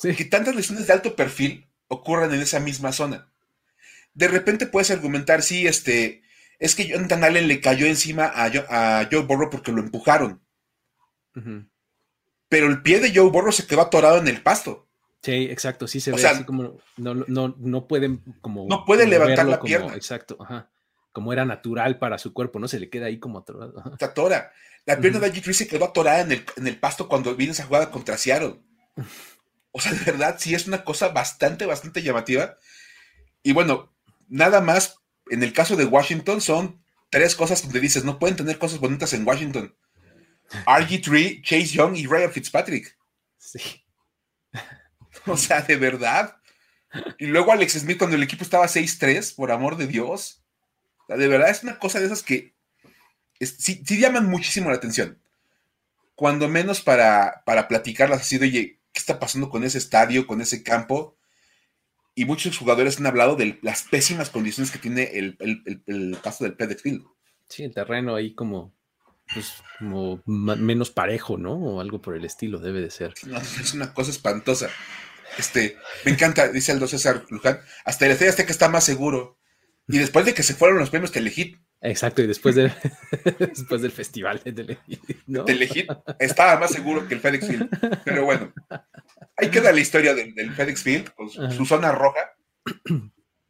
[0.00, 3.32] Que tantas lesiones de alto perfil ocurran en esa misma zona.
[4.12, 6.22] De repente puedes argumentar, sí, este,
[6.60, 10.40] es que Jonathan Allen le cayó encima a, a Joe Burrow porque lo empujaron.
[12.54, 14.86] Pero el pie de Joe Burrow se quedó atorado en el pasto.
[15.22, 19.44] Sí, exacto, sí se ve así como no, no, no pueden como no puede levantar
[19.46, 19.96] la pierna.
[19.96, 20.70] Exacto, ajá.
[21.10, 22.68] Como era natural para su cuerpo, ¿no?
[22.68, 23.82] Se le queda ahí como atorado.
[23.98, 24.52] Se atora.
[24.86, 27.64] La pierna de G3 se quedó atorada en el, en el pasto cuando vino esa
[27.64, 28.60] jugada contra Seattle.
[29.72, 32.58] O sea, de verdad, sí es una cosa bastante, bastante llamativa.
[33.42, 33.92] Y bueno,
[34.28, 38.60] nada más, en el caso de Washington, son tres cosas donde dices, no pueden tener
[38.60, 39.74] cosas bonitas en Washington.
[40.66, 42.96] RG3, Chase Young y Ryan Fitzpatrick.
[43.38, 43.60] Sí.
[45.26, 46.36] O sea, de verdad.
[47.18, 50.42] Y luego Alex Smith cuando el equipo estaba 6-3, por amor de Dios.
[51.08, 52.54] de verdad es una cosa de esas que
[53.40, 55.18] sí, llaman muchísimo la atención.
[56.14, 60.40] Cuando menos para, para platicarlas así de, oye, ¿qué está pasando con ese estadio, con
[60.40, 61.16] ese campo?
[62.14, 66.82] Y muchos jugadores han hablado de las pésimas condiciones que tiene el, paso del FedEx
[66.82, 67.04] Field.
[67.48, 68.72] Sí, el terreno ahí como
[69.32, 71.54] pues, como menos parejo, ¿no?
[71.54, 73.14] O algo por el estilo, debe de ser.
[73.60, 74.68] es una cosa espantosa.
[75.38, 79.38] Este, me encanta, dice el César Luján, hasta el hasta que está más seguro.
[79.88, 81.58] Y después de que se fueron los premios Telehit.
[81.80, 82.72] Exacto, y después, de,
[83.38, 85.26] después del festival de Telehit.
[85.26, 85.44] ¿no?
[85.44, 88.02] Telehit estaba más seguro que el FedEx Field.
[88.04, 88.52] Pero bueno,
[89.36, 92.20] ahí queda la historia del, FedEx Field con su zona roja.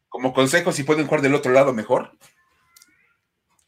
[0.09, 2.17] Como consejo, si pueden jugar del otro lado mejor.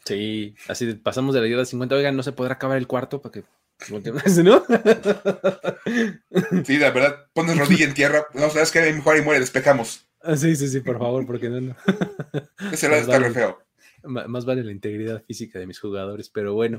[0.06, 1.96] Sí, así pasamos de la ayuda de 50.
[1.96, 3.44] Oigan, no se podrá acabar el cuarto para que
[4.42, 4.64] ¿no?
[6.64, 8.26] Sí, la verdad, pones rodilla en tierra.
[8.32, 10.06] No, sabes que mejor y muere, despejamos.
[10.22, 11.60] Ah, sí, sí, sí, por favor, porque no.
[11.60, 11.76] no.
[12.72, 13.58] Ese lado está re feo.
[14.02, 16.78] Más vale la integridad física de mis jugadores, pero bueno,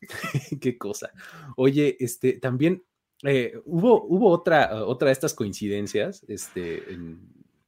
[0.60, 1.12] qué cosa.
[1.56, 2.82] Oye, este, también
[3.22, 7.20] eh, hubo, hubo otra, otra de estas coincidencias, este, en,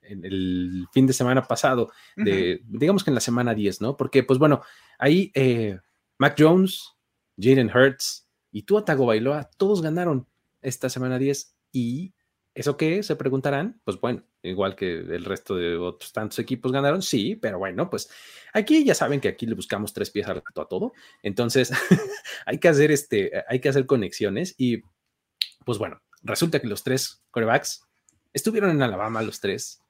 [0.02, 3.96] en el fin de semana pasado, de, digamos que en la semana 10, ¿no?
[3.96, 4.62] Porque, pues bueno,
[4.98, 5.78] ahí eh,
[6.18, 6.92] Mac Jones,
[7.38, 10.26] Jaden Hurts y Tua Tagovailoa, todos ganaron
[10.62, 12.14] esta semana 10 y
[12.54, 13.02] ¿Eso qué?
[13.02, 13.80] Se preguntarán.
[13.84, 18.08] Pues bueno, igual que el resto de otros tantos equipos ganaron, sí, pero bueno, pues
[18.52, 20.92] aquí ya saben que aquí le buscamos tres pies a todo.
[21.22, 21.72] Entonces,
[22.46, 24.82] hay que hacer este, hay que hacer conexiones y
[25.64, 27.82] pues bueno, resulta que los tres corebacks
[28.32, 29.80] estuvieron en Alabama los tres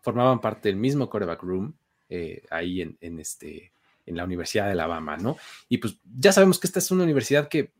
[0.00, 1.76] formaban parte del mismo coreback room
[2.08, 3.72] eh, ahí en, este,
[4.06, 5.36] en la Universidad de Alabama, ¿no?
[5.68, 7.72] Y pues ya sabemos que esta es una universidad que,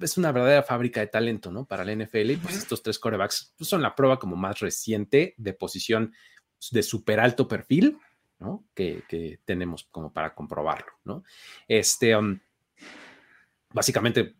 [0.00, 1.64] es una verdadera fábrica de talento, ¿no?
[1.64, 5.34] Para la NFL y pues estos tres corebacks pues, son la prueba como más reciente
[5.36, 6.12] de posición
[6.70, 7.98] de súper alto perfil,
[8.38, 8.64] ¿no?
[8.74, 11.24] Que, tenemos como para comprobarlo, ¿no?
[11.66, 12.38] Este, um,
[13.72, 14.36] básicamente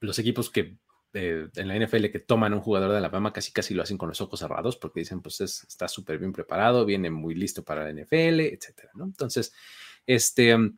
[0.00, 0.78] los equipos que
[1.14, 4.20] en la NFL que toman un jugador de Alabama casi casi lo hacen con los
[4.20, 8.40] ojos cerrados porque dicen, pues está súper bien preparado, viene muy listo para la NFL,
[8.40, 9.04] etcétera, ¿no?
[9.04, 9.52] Entonces,
[10.06, 10.74] este, um,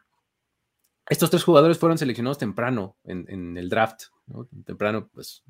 [1.09, 4.49] estos tres jugadores fueron seleccionados temprano en, el draft, ¿no?
[4.65, 5.43] Temprano, pues,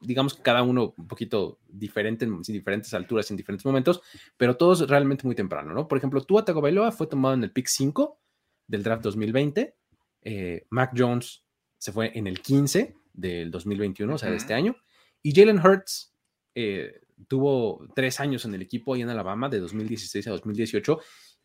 [0.00, 4.00] digamos que cada uno un poquito diferente, en diferentes alturas, en diferentes momentos,
[4.36, 5.88] pero todos realmente muy temprano, ¿no?
[5.88, 8.18] Por ejemplo, Tua Tagovailoa fue tomado en el pick 5
[8.66, 9.76] del draft 2020,
[10.22, 11.44] eh, Mac Jones
[11.78, 14.76] se fue en el 15 del 2021, o sea, de este año.
[15.22, 16.14] Y Jalen Hurts
[16.54, 21.00] eh, tuvo tres años en el equipo ahí en Alabama, de 2016 a 2018,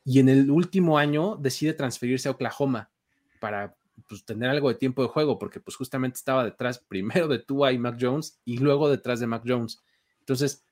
[0.05, 2.91] y en el último año decide transferirse a Oklahoma
[3.39, 3.75] para
[4.07, 7.71] pues, tener algo de tiempo de juego, porque pues justamente estaba detrás primero de Tua
[7.71, 9.83] y Mac Jones y luego detrás de Mac Jones.
[10.19, 10.65] Entonces,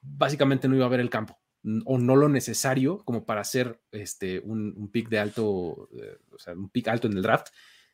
[0.00, 1.38] básicamente no iba a ver el campo
[1.84, 6.54] o no lo necesario como para hacer este, un, pick de alto, eh, o sea,
[6.54, 7.48] un pick alto en el draft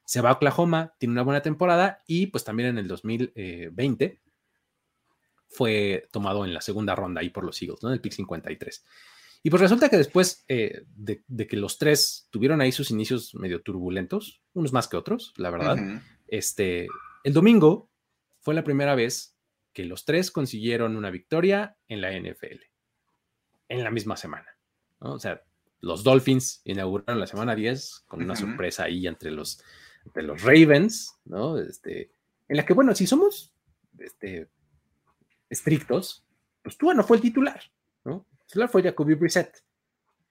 [0.04, 4.22] se va a Oklahoma, tiene una buena temporada y pues también en el 2020
[5.48, 7.92] fue tomado en la segunda ronda ahí por los Eagles, ¿no?
[7.92, 8.86] El pick 53.
[9.42, 13.62] Y pues resulta que después eh, de, que los tres tuvieron ahí sus inicios medio
[13.62, 15.78] turbulentos, unos más que otros, la verdad,
[16.26, 16.88] este,
[17.24, 17.88] el domingo
[18.40, 19.36] fue la primera vez
[19.72, 22.68] que los tres consiguieron una victoria en la NFL
[23.68, 24.46] en la misma semana.
[24.98, 25.42] O sea,
[25.80, 29.62] los Dolphins inauguraron la semana 10 con una sorpresa ahí entre los,
[30.14, 31.58] los Ravens, ¿no?
[31.58, 32.10] Este,
[32.48, 33.52] en la que, bueno, si somos
[33.98, 34.48] este,
[35.48, 36.24] estrictos,
[36.62, 37.60] pues Tua no fue el titular,
[38.48, 39.62] titular fue Jacoby Brissett.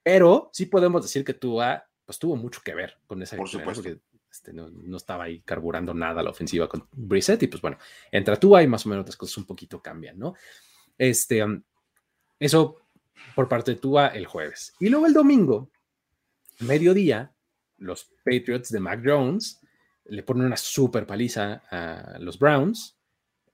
[0.03, 3.83] Pero sí podemos decir que Tua, pues tuvo mucho que ver con esa Por supuesto.
[3.83, 4.01] porque
[4.31, 7.77] este, no, estaba ahí carburando nada la ofensiva con Brissett y pues bueno,
[8.11, 10.33] entra Tua y más o menos las cosas un poquito cambian, ¿no?
[10.97, 11.61] Este, um,
[12.39, 12.81] eso
[13.35, 14.73] por parte de Tua el jueves.
[14.79, 15.71] Y luego el domingo,
[16.59, 17.33] mediodía,
[17.77, 19.59] los Patriots de Mac Jones
[20.05, 22.96] le ponen una super paliza a los Browns,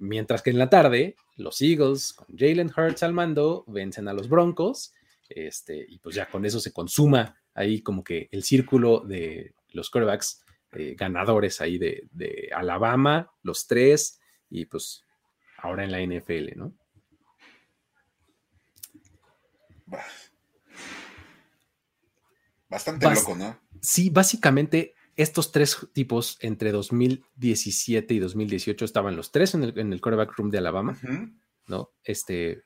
[0.04, 4.30] mientras que en la tarde los Eagles con Jalen Hurts al mando vencen a los
[4.30, 4.94] Broncos,
[5.30, 9.90] este, y pues ya con eso se consuma ahí como que el círculo de los
[9.90, 15.04] quarterbacks eh, ganadores ahí de, de Alabama, los tres, y pues
[15.58, 16.74] ahora en la NFL, ¿no?
[22.68, 23.60] Bastante loco, ¿no?
[23.82, 29.98] Sí, básicamente estos tres tipos entre 2017 y 2018 estaban los tres en el, en
[30.00, 30.98] quarterback room de Alabama,
[31.68, 31.92] ¿no?
[32.04, 32.64] Este,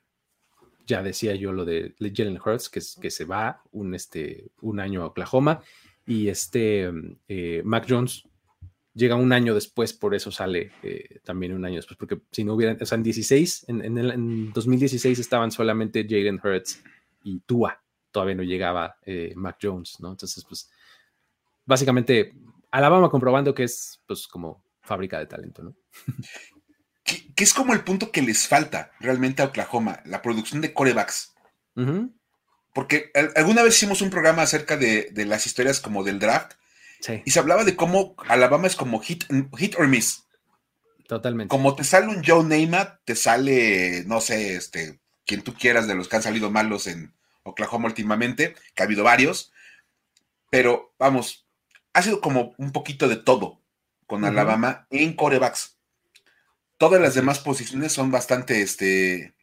[0.86, 5.02] ya decía yo lo de Jalen Hurts, que, que se va un, este, un año
[5.02, 5.62] a Oklahoma,
[6.06, 6.90] y este
[7.28, 8.24] eh, Mac Jones
[8.94, 12.54] llega un año después, por eso sale eh, también un año después, porque si no
[12.54, 16.82] hubieran, o sea, en 16, en, en, en 2016 estaban solamente Jalen Hurts
[17.22, 17.80] y Tua.
[18.10, 20.10] Todavía no llegaba eh, Mac Jones, ¿no?
[20.10, 20.70] Entonces, pues,
[21.68, 22.32] básicamente,
[22.72, 25.76] Alabama comprobando que es, pues, como fábrica de talento, ¿no?
[27.04, 31.34] que, es como el punto que les falta realmente a Oklahoma, la producción de corebacks.
[32.74, 36.54] Porque alguna vez hicimos un programa acerca de, las historias como del draft.
[37.24, 39.24] Y se hablaba de cómo Alabama es como hit,
[39.56, 40.24] hit or miss.
[41.06, 41.48] Totalmente.
[41.48, 45.94] Como te sale un Joe Neymar, te sale, no sé, este, quien tú quieras de
[45.94, 49.52] los que han salido malos en Oklahoma últimamente, que ha habido varios,
[50.50, 51.47] pero vamos,
[51.98, 53.60] ha sido como un poquito de todo
[54.06, 55.78] con Alabama en corebacks.
[56.76, 59.34] Todas las demás posiciones son bastante, este,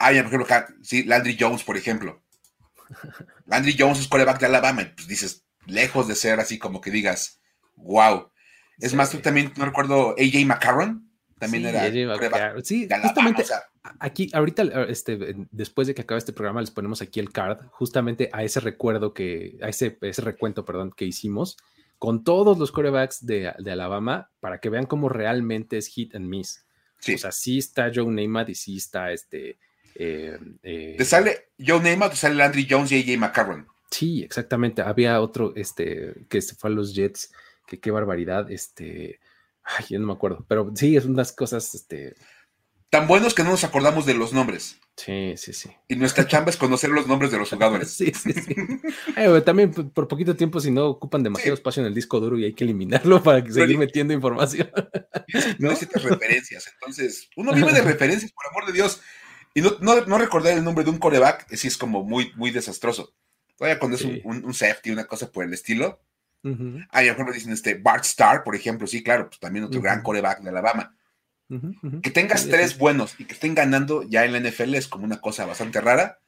[0.00, 2.20] hay, por ejemplo, sí, Landry Jones, por ejemplo.
[3.46, 6.90] Landry Jones es coreback de Alabama, y pues dices, lejos de ser así como que
[6.90, 7.40] digas,
[7.76, 8.32] wow.
[8.78, 11.90] Es más, tú también, no recuerdo, AJ McCarron, también era.
[12.62, 13.44] Sí, justamente
[13.98, 18.30] aquí, ahorita, este, después de que acabe este programa, les ponemos aquí el card, justamente
[18.32, 21.56] a ese recuerdo que, a ese, ese recuento, perdón, que hicimos
[21.98, 26.64] con todos los corebacks de, Alabama para que vean cómo realmente es hit and miss.
[27.00, 29.58] O sea, sí está Joe Neymar y sí está este.
[29.94, 33.66] Eh, eh, te sale Joe Neymar, te sale Landry Jones y AJ McCarron.
[33.90, 34.82] Sí, exactamente.
[34.82, 37.32] Había otro este, que se fue a los Jets,
[37.66, 38.50] que qué barbaridad.
[38.50, 39.20] Este,
[39.64, 42.14] Ay, yo no me acuerdo, pero sí, es unas cosas, este...
[42.90, 44.78] Tan buenos que no nos acordamos de los nombres.
[44.96, 45.70] Sí, sí, sí.
[45.88, 47.90] Y nuestra chamba es conocer los nombres de los jugadores.
[47.96, 48.54] sí, sí, sí.
[49.44, 52.52] también por poquito tiempo, si no ocupan demasiado espacio en el disco duro y hay
[52.52, 54.70] que eliminarlo para que seguir metiendo información.
[55.58, 56.70] no necesitas referencias.
[56.74, 59.00] Entonces, uno vive de referencias, por amor de Dios.
[59.54, 63.14] Y no, no, recordar el nombre de un coreback, sí es como muy, muy desastroso.
[63.56, 66.00] Todavía cuando es un, un, un, safety, una cosa por el estilo,
[66.90, 69.80] Ah, y por ejemplo dicen este Bart Starr, por ejemplo, sí, claro, pues también otro
[69.80, 70.96] gran coreback de Alabama.
[72.02, 75.20] Que tengas tres buenos y que estén ganando ya en la NFL es como una
[75.20, 76.18] cosa bastante rara.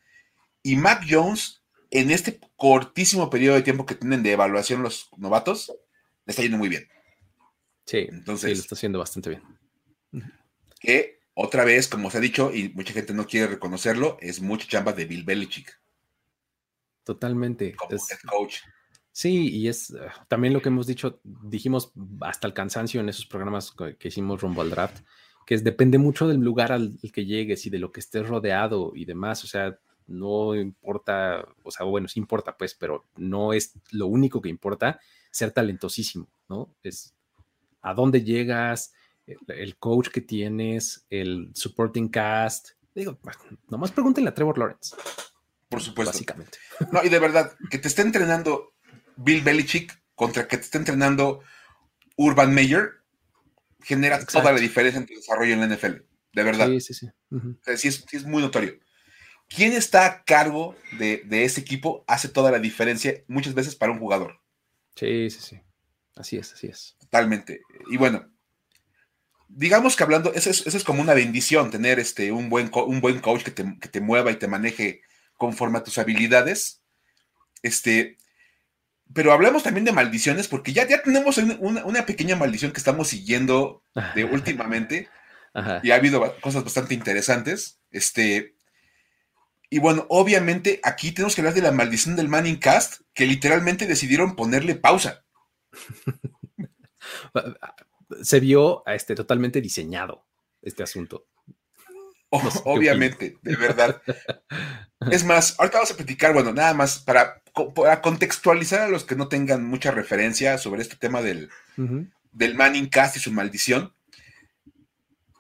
[0.63, 5.73] Y Mac Jones, en este cortísimo periodo de tiempo que tienen de evaluación los novatos,
[6.25, 6.89] le está yendo muy bien.
[7.85, 8.51] Sí, entonces.
[8.51, 9.43] lo está haciendo bastante bien.
[10.81, 14.67] Que otra vez, como se ha dicho, y mucha gente no quiere reconocerlo, es mucha
[14.67, 15.79] chamba de Bill Belichick.
[17.05, 17.75] Totalmente.
[17.75, 18.59] Como head coach.
[19.17, 23.25] Sí, y es ah, también lo que hemos dicho, dijimos hasta el cansancio en esos
[23.25, 25.07] programas que hicimos rumbo al draft,
[25.47, 28.93] que es, depende mucho del lugar al, que llegues y de lo que estés rodeado
[28.95, 29.43] y demás.
[29.43, 34.43] O sea, no importa, o sea, bueno, sí importa, pues, pero no es lo único
[34.43, 35.01] que importa
[35.31, 36.75] ser talentosísimo, ¿no?
[36.83, 37.15] Es
[37.81, 38.93] a dónde llegas,
[39.25, 42.73] el, coach que tienes, el supporting cast.
[42.95, 43.19] Digo,
[43.71, 44.95] nomás pregúntenle a Trevor Lawrence.
[45.71, 46.13] Por supuesto.
[46.13, 46.59] Básicamente.
[46.93, 48.76] No, y de verdad, que te esté entrenando
[49.17, 51.43] Bill Belichick contra que te está entrenando
[52.17, 52.93] Urban Meyer
[53.83, 56.03] genera toda la diferencia en tu desarrollo en la NFL.
[56.33, 56.69] De verdad.
[56.69, 57.09] Sí, sí, sí.
[57.77, 58.79] sí, es, muy notorio.
[59.49, 63.99] ¿Quién está a cargo de, ese equipo hace toda la diferencia muchas veces para un
[63.99, 64.41] jugador?
[64.97, 65.61] Sí, sí, sí.
[66.17, 66.97] Así es, así es.
[66.99, 67.63] Totalmente.
[67.91, 68.29] Y bueno,
[69.49, 73.45] digamos que hablando, eso es, como una bendición, tener este, un, buen, un buen coach
[73.45, 75.03] que te, que te, mueva y te maneje
[75.37, 76.83] conforme a tus habilidades.
[77.63, 78.19] Este,
[79.13, 83.83] pero hablamos también de maldiciones, porque ya, ya tenemos una, pequeña maldición que estamos siguiendo
[84.15, 85.09] de últimamente.
[85.83, 87.81] y ha habido cosas bastante interesantes.
[87.91, 88.55] Este,
[89.71, 93.87] y bueno, obviamente aquí tenemos que hablar de la maldición del Manning Cast, que literalmente
[93.87, 95.25] decidieron ponerle pausa.
[98.23, 100.27] Se vio este, totalmente diseñado
[100.63, 101.27] este asunto.
[102.31, 104.03] Obviamente, de verdad.
[105.11, 107.43] Es más, ahorita vamos a platicar, bueno, nada más para,
[108.03, 111.51] contextualizar a los que no tengan mucha referencia sobre este tema del,
[112.33, 113.93] del Manning Cast y su maldición.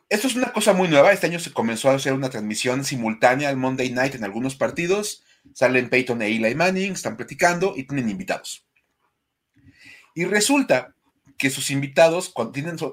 [0.08, 1.12] Esto es una cosa muy nueva.
[1.12, 5.24] Este año se comenzó a hacer una transmisión simultánea al Monday Night en algunos partidos.
[5.52, 8.66] Salen Peyton e Eli Manning, están platicando y tienen invitados.
[10.14, 10.95] Y resulta
[11.36, 12.32] que sus invitados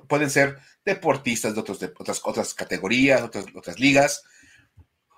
[0.08, 4.24] pueden ser deportistas de, otras, categorías, otras, otras ligas,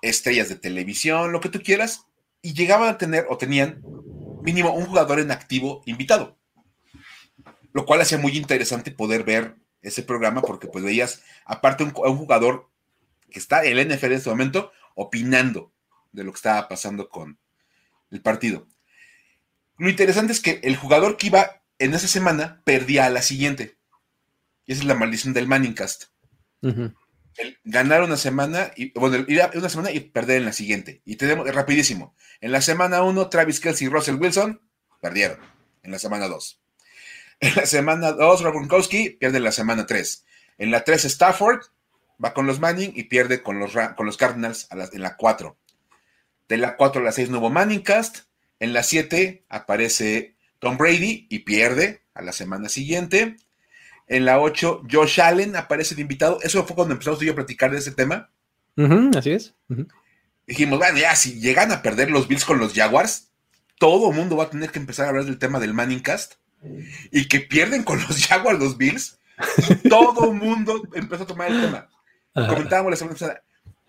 [0.02, 2.06] estrellas de televisión, lo que tú quieras,
[2.42, 3.82] y llegaban a tener o tenían
[4.42, 6.38] mínimo un jugador en activo invitado.
[7.72, 12.16] Lo cual hacía muy interesante poder ver ese programa porque pues veías aparte un, un
[12.16, 12.70] jugador
[13.30, 15.72] que está en el NFL en este momento opinando
[16.12, 17.38] de lo que estaba pasando con
[18.10, 18.66] el partido.
[19.78, 23.76] Lo interesante es que el jugador que iba en esa semana perdía a la siguiente.
[24.66, 26.04] Y esa es la maldición del Manningcast.
[27.64, 31.02] ganar una semana y bueno, ir a una semana y perder en la siguiente.
[31.04, 32.14] Y tenemos rapidísimo.
[32.40, 34.60] En la semana 1, Travis Kelsey y Russell Wilson
[35.00, 35.38] perdieron.
[35.82, 36.60] En la semana 2.
[37.40, 40.24] En la semana 2, Rob Gronkowski pierde en la semana 3.
[40.58, 41.60] En la 3, Stafford
[42.22, 45.56] va con los Manning y pierde con los, con los Cardinals en la 4.
[46.48, 48.20] De la 4 a la 6 no hubo Manningcast.
[48.58, 53.36] En la 7 aparece Tom Brady y pierde a la semana siguiente.
[54.08, 56.38] En la 8, Josh Allen aparece de invitado.
[56.42, 58.30] Eso fue cuando empezamos yo a platicar de ese tema.
[59.16, 59.54] así es.
[60.46, 63.30] Dijimos, bueno, ya si llegan a perder los Bills con los Jaguars,
[63.78, 66.34] todo el mundo va a tener que empezar a hablar del tema del Manning Cast.
[67.10, 69.18] Y que pierden con los Jaguars los Bills.
[69.88, 71.88] todo el mundo empezó a tomar el tema.
[72.32, 73.42] Comentábamos la semana pasada,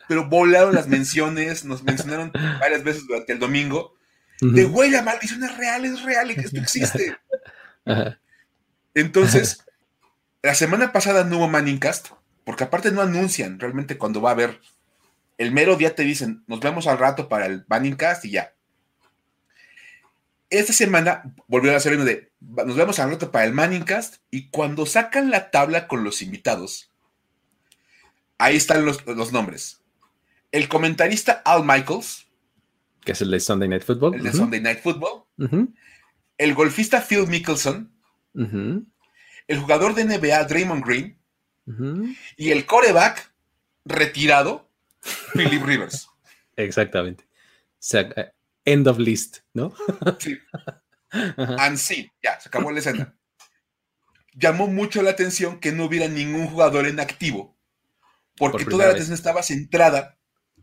[0.08, 3.97] pero volaron las menciones, nos mencionaron varias veces durante el domingo.
[4.42, 7.18] De güey, la maldición es real, es real, esto existe.
[8.94, 9.64] Entonces,
[10.42, 12.10] la semana pasada no hubo Manningcast,
[12.44, 14.62] porque aparte no anuncian realmente cuando va a haber.
[15.38, 18.54] El mero día te dicen, nos vemos al rato para el Manningcast y ya.
[20.50, 24.50] Esta semana volvió a hacer uno de, nos vemos al rato para el Manningcast y
[24.50, 26.90] cuando sacan la tabla con los invitados,
[28.38, 29.82] ahí están los, nombres.
[30.52, 32.27] El comentarista Al Michaels,
[33.08, 34.16] que es el de Sunday Night Football.
[34.16, 35.24] El de Sunday Night Football.
[36.38, 37.90] El golfista Phil Mickelson.
[38.34, 41.18] El jugador de NBA Draymond Green.
[42.36, 43.34] Y el coreback
[43.86, 44.70] retirado,
[45.34, 46.10] Philip Rivers.
[46.58, 47.26] Exactamente.
[47.94, 48.32] Eh,
[48.66, 49.74] end of list, ¿no?
[50.20, 50.38] sí.
[51.12, 53.16] And sí, ya, se acabó la escena.
[54.34, 57.58] Llamó mucho la atención que no hubiera ningún jugador en activo,
[58.36, 60.17] porque toda la atención estaba centrada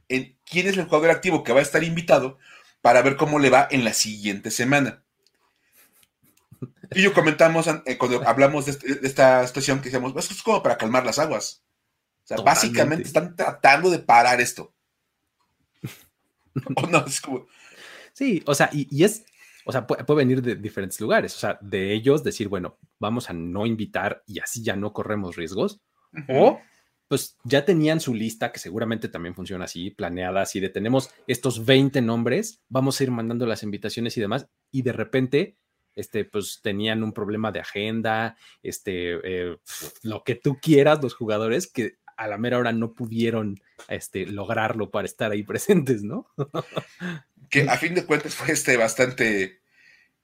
[0.09, 2.38] en quién es el jugador activo que va a estar invitado
[2.80, 5.02] para ver cómo le va en la siguiente semana.
[6.90, 10.62] Y yo comentamos eh, cuando hablamos este, de, esta situación que decíamos, esto es como
[10.62, 11.62] para calmar las aguas.
[12.24, 14.72] O sea, básicamente están tratando de parar esto.
[16.90, 17.05] no,
[18.12, 19.24] Sí, o sea, y, es,
[19.64, 21.34] o sea, puede, venir de diferentes lugares.
[21.34, 25.36] O sea, de ellos decir, bueno, vamos a no invitar y así ya no corremos
[25.36, 25.80] riesgos.
[26.28, 26.61] O
[27.09, 31.64] pues ya tenían su lista, que seguramente también funciona así, planeada así, de tenemos estos
[31.64, 35.57] 20 nombres, vamos a ir mandando las invitaciones y demás, y de repente,
[35.94, 39.57] este, pues tenían un problema de agenda, este, eh,
[40.02, 44.90] lo que tú quieras, los jugadores, que a la mera hora no pudieron este, lograrlo
[44.90, 46.26] para estar ahí presentes, ¿no?
[47.50, 49.61] que a fin de cuentas fue este bastante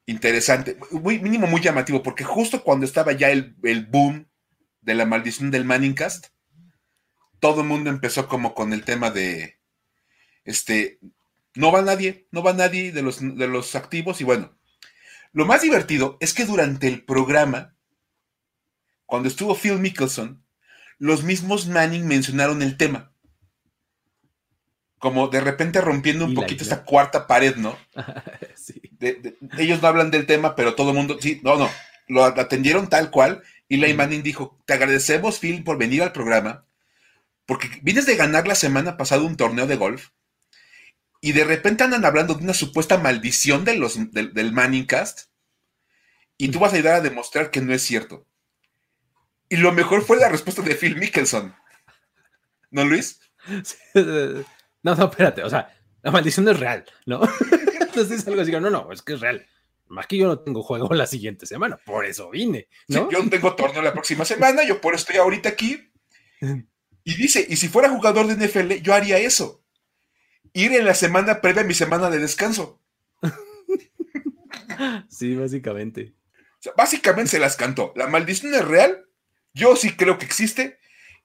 [0.07, 4.29] interesante, muy mínimo muy llamativo, porque justo cuando estaba ya el, el boom
[4.81, 6.29] de la maldición del Manningcast,
[7.41, 9.59] todo el mundo empezó como con el tema de,
[10.45, 11.01] este,
[11.55, 14.55] no va nadie, no va nadie de los, de los activos y bueno,
[15.33, 17.75] lo más divertido es que durante el programa,
[19.07, 20.45] cuando estuvo Phil Mickelson,
[20.99, 23.13] los mismos Manning mencionaron el tema.
[24.99, 27.79] Como de repente rompiendo un poquito esta cuarta pared, ¿no?
[28.55, 28.83] sí.
[29.57, 31.71] ellos no hablan del tema, pero todo el mundo, sí, no, no,
[32.09, 33.43] lo atendieron tal cual.
[33.67, 36.67] Y Manning dijo, te agradecemos, Phil, por venir al programa
[37.51, 40.11] porque vienes de ganar la semana pasada un torneo de golf
[41.21, 45.23] y de repente andan hablando de una supuesta maldición de los, del, del Manningcast
[46.39, 48.25] y tú vas a ayudar a demostrar que no es cierto.
[49.49, 51.53] Y lo mejor fue la respuesta de Phil Mickelson.
[52.71, 53.19] ¿No, Luis?
[54.83, 55.43] No, no, espérate.
[55.43, 57.21] O sea, la maldición es real, ¿no?
[57.81, 59.45] Entonces algo así, no, no, es que es real.
[59.89, 62.69] Más que yo no tengo juego la siguiente semana, por eso vine.
[62.87, 63.11] ¿no?
[63.11, 65.93] yo no tengo torneo la próxima semana, yo por eso estoy ahorita aquí.
[67.11, 69.65] Y dice, y si fuera jugador de NFL, yo haría eso.
[70.53, 72.81] Ir en la semana previa a mi semana de descanso.
[75.11, 76.15] Sí, básicamente.
[76.77, 77.93] básicamente se las cantó.
[77.97, 79.07] La maldición es real.
[79.53, 80.79] Yo sí creo que existe.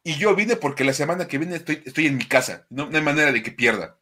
[0.04, 2.66] Y yo vine porque la semana que viene estoy, estoy en mi casa.
[2.72, 4.00] No, no hay manera de que pierda.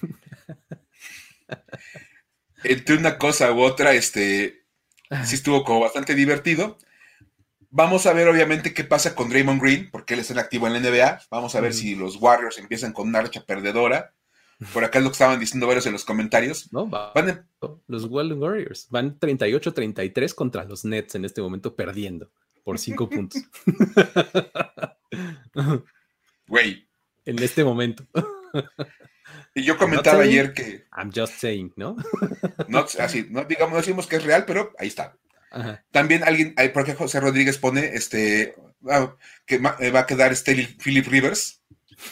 [2.64, 4.64] Entre una cosa u otra, este,
[5.26, 6.78] sí estuvo como bastante divertido.
[7.70, 10.72] Vamos a ver, obviamente, qué pasa con Draymond Green, porque él está en activo en
[10.72, 11.22] la NBA.
[11.30, 14.14] Vamos a ver si los Warriors empiezan con una racha perdedora.
[14.72, 16.72] Por acá es lo que estaban diciendo varios en los comentarios.
[16.72, 17.46] No, van
[17.86, 22.30] los Golden Warriors van 38-33 contra los Nets en este momento, perdiendo
[22.64, 23.42] por 5 puntos.
[26.48, 26.88] Güey.
[27.24, 28.04] En este momento.
[29.54, 30.84] Y yo comentaba ayer que.
[30.96, 31.96] I'm just saying, ¿no?
[32.68, 35.16] no así, no digamos, no decimos que es real, pero ahí está.
[35.90, 38.54] También alguien, por ejemplo, José Rodríguez pone este
[38.90, 39.14] ah,
[39.46, 41.62] que eh, va a quedar este Philip Rivers.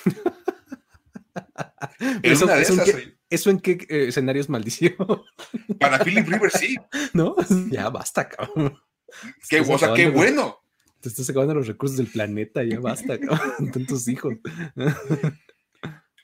[2.23, 4.95] eso, en qué, eh, escenario es maldición?
[5.81, 6.77] Para Philip Rivers, sí.
[7.13, 7.37] ¿No?
[7.71, 8.79] Ya basta, cabrón.
[9.49, 10.61] Qué, o sea, qué bueno.
[11.01, 13.71] Te estás acabando los recursos del planeta, ya basta, cabrón.
[13.71, 14.35] Tantos hijos.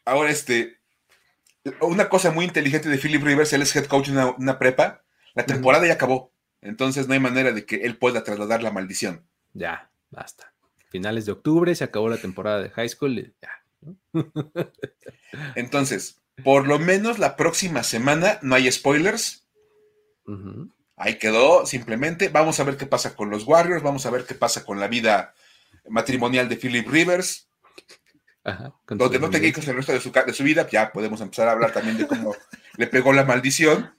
[0.06, 0.80] Ahora, este,
[1.80, 5.04] una cosa muy inteligente de Philip Rivers, él es head coach de una, prepa,
[5.34, 6.32] la temporada ya acabó,
[6.62, 9.24] entonces no hay manera de que él pueda trasladar la maldición.
[9.52, 10.52] Ya, basta.
[10.90, 13.50] Finales de octubre se acabó la temporada de high school y ya.
[15.54, 19.46] entonces, por lo menos la próxima semana no hay spoilers.
[20.96, 22.28] Ahí quedó, simplemente.
[22.28, 24.86] Vamos a ver qué pasa con los Warriors, vamos a ver qué pasa con la
[24.86, 25.34] vida
[25.88, 27.48] matrimonial de Philip Rivers.
[28.86, 31.52] donde no tenga hijos el resto de su, de su, vida, ya podemos empezar a
[31.52, 32.34] hablar también de cómo
[32.76, 33.94] le pegó la maldición.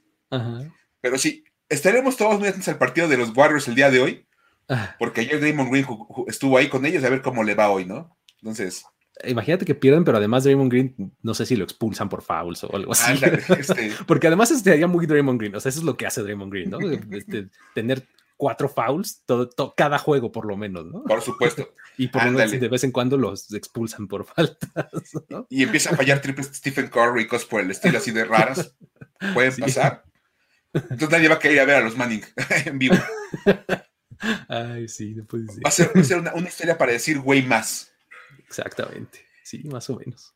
[1.02, 4.28] Pero sí, estaremos todos muy atentos al partido de los Warriors el día de hoy,
[4.70, 4.96] ah.
[5.00, 5.88] porque ayer Draymond Green
[6.28, 8.16] estuvo ahí con ellos a ver cómo le va hoy, ¿no?
[8.42, 8.86] Entonces.
[9.24, 12.76] Imagínate que pierden, pero además Draymond Green, no sé si lo expulsan por fouls o
[12.76, 13.14] algo así.
[13.58, 16.52] Este porque además estaría muy Draymond Green, o sea, eso es lo que hace Draymond
[16.52, 16.80] Green, ¿no?
[17.12, 21.04] Este, tener cuatro fouls todo, cada juego, por lo menos, ¿no?
[21.04, 21.70] Por supuesto.
[21.98, 24.88] y por lo menos de vez en cuando los expulsan por faltas.
[25.30, 25.46] ¿no?
[25.50, 28.76] Y empieza a fallar triples Stephen Curry y cosas por el estilo así de raras.
[29.34, 30.04] Pueden pasar.
[30.74, 32.24] Entonces nadie va a querer ir a ver a los Manning
[32.66, 32.96] en vivo.
[34.48, 35.66] Ay, sí, no puede ser.
[35.66, 37.92] Va a ser, una, una, historia para decir güey más.
[38.48, 39.26] Exactamente.
[39.44, 40.34] Sí, más o menos.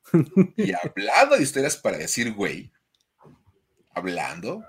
[0.57, 2.71] y hablando de historias para decir güey,
[3.93, 4.63] hablando,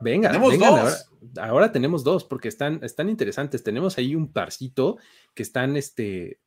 [0.00, 1.10] Venga, tenemos dos.
[1.40, 3.62] Ahora, tenemos dos, porque están, están interesantes.
[3.62, 4.98] Tenemos ahí un parcito
[5.34, 6.40] que están, este,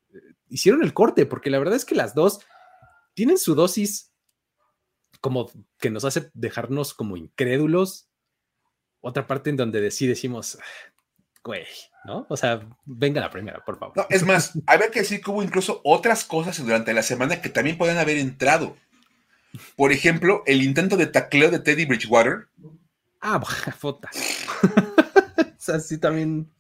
[0.48, 2.40] hicieron el corte, porque la verdad es que las dos
[3.14, 4.14] tienen su dosis
[5.20, 8.10] como que nos hace dejarnos como incrédulos.
[9.02, 10.58] Otra parte en donde sí decimos,
[11.44, 11.66] güey,
[12.06, 12.26] ¿no?
[12.30, 13.98] O sea, venga la primera, por favor.
[13.98, 17.42] No, es más, a ver que decir que hubo incluso otras cosas durante la semana
[17.42, 18.78] que también pueden haber entrado.
[19.76, 22.48] Por ejemplo, el intento de tacleo de Teddy Bridgewater
[23.22, 23.40] Ah,
[23.78, 24.10] foto.
[25.38, 26.52] o sea, sí también.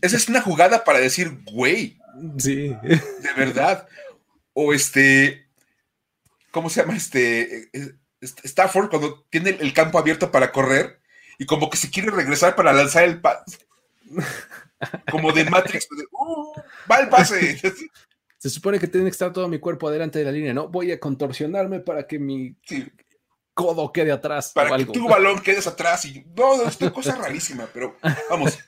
[0.00, 1.98] Esa es una jugada para decir, güey.
[2.38, 2.68] Sí.
[2.82, 3.86] De verdad.
[4.54, 5.46] O este.
[6.50, 7.70] ¿Cómo se llama este?
[8.20, 11.00] Stafford cuando tiene el campo abierto para correr
[11.42, 13.58] y como que se quiere regresar para lanzar el pase.
[15.10, 15.88] Como de Matrix.
[16.12, 16.52] Uh,
[16.88, 17.60] va el pase.
[18.38, 20.68] Se supone que tiene que estar todo mi cuerpo adelante de la línea, ¿no?
[20.68, 22.56] Voy a contorsionarme para que mi
[23.54, 24.52] codo quede atrás.
[24.54, 27.96] Para que tu balón quedes atrás y no, es una cosa rarísima, pero
[28.30, 28.58] vamos,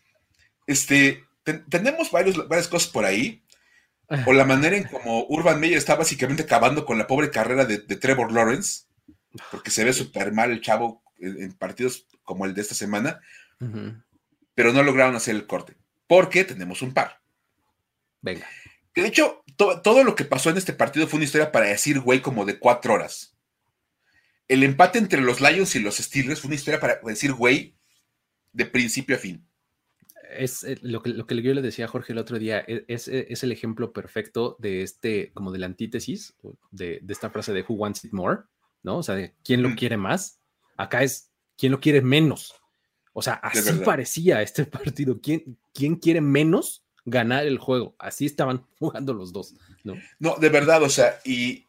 [0.66, 1.25] este,
[1.68, 3.45] tenemos varios, varias cosas por ahí.
[4.27, 7.79] O la manera en como Urban Meyer está básicamente acabando con la pobre carrera de,
[7.79, 8.87] Trevor Lawrence,
[9.53, 13.20] porque se ve súper mal el chavo en, partidos como el de esta semana,
[14.55, 17.20] pero no lograron hacer el corte, porque tenemos un par.
[18.20, 18.47] Venga.
[18.95, 22.22] de hecho, todo lo que pasó en este partido fue una historia para decir, güey,
[22.22, 23.35] como de cuatro horas
[24.49, 27.77] el empate entre los Lions y los Steelers fue una historia para decir, güey,
[28.53, 29.47] de principio a fin.
[30.31, 32.85] Es eh, lo que, lo que yo le decía a Jorge el otro día, e,
[32.89, 36.35] es, es, el ejemplo perfecto de este, como de la antítesis,
[36.70, 38.43] de, esta frase de Who Wants It More,
[38.83, 38.99] ¿no?
[38.99, 40.41] O sea, de quién lo quiere más.
[40.77, 42.55] Acá es quién lo quiere menos.
[43.12, 45.20] O sea, así parecía este partido.
[45.20, 47.95] ¿Quién, ¿Quién quiere menos ganar el juego?
[47.99, 49.55] Así estaban jugando los dos,
[49.85, 49.95] ¿no?
[50.18, 51.66] No, de verdad, o sea, y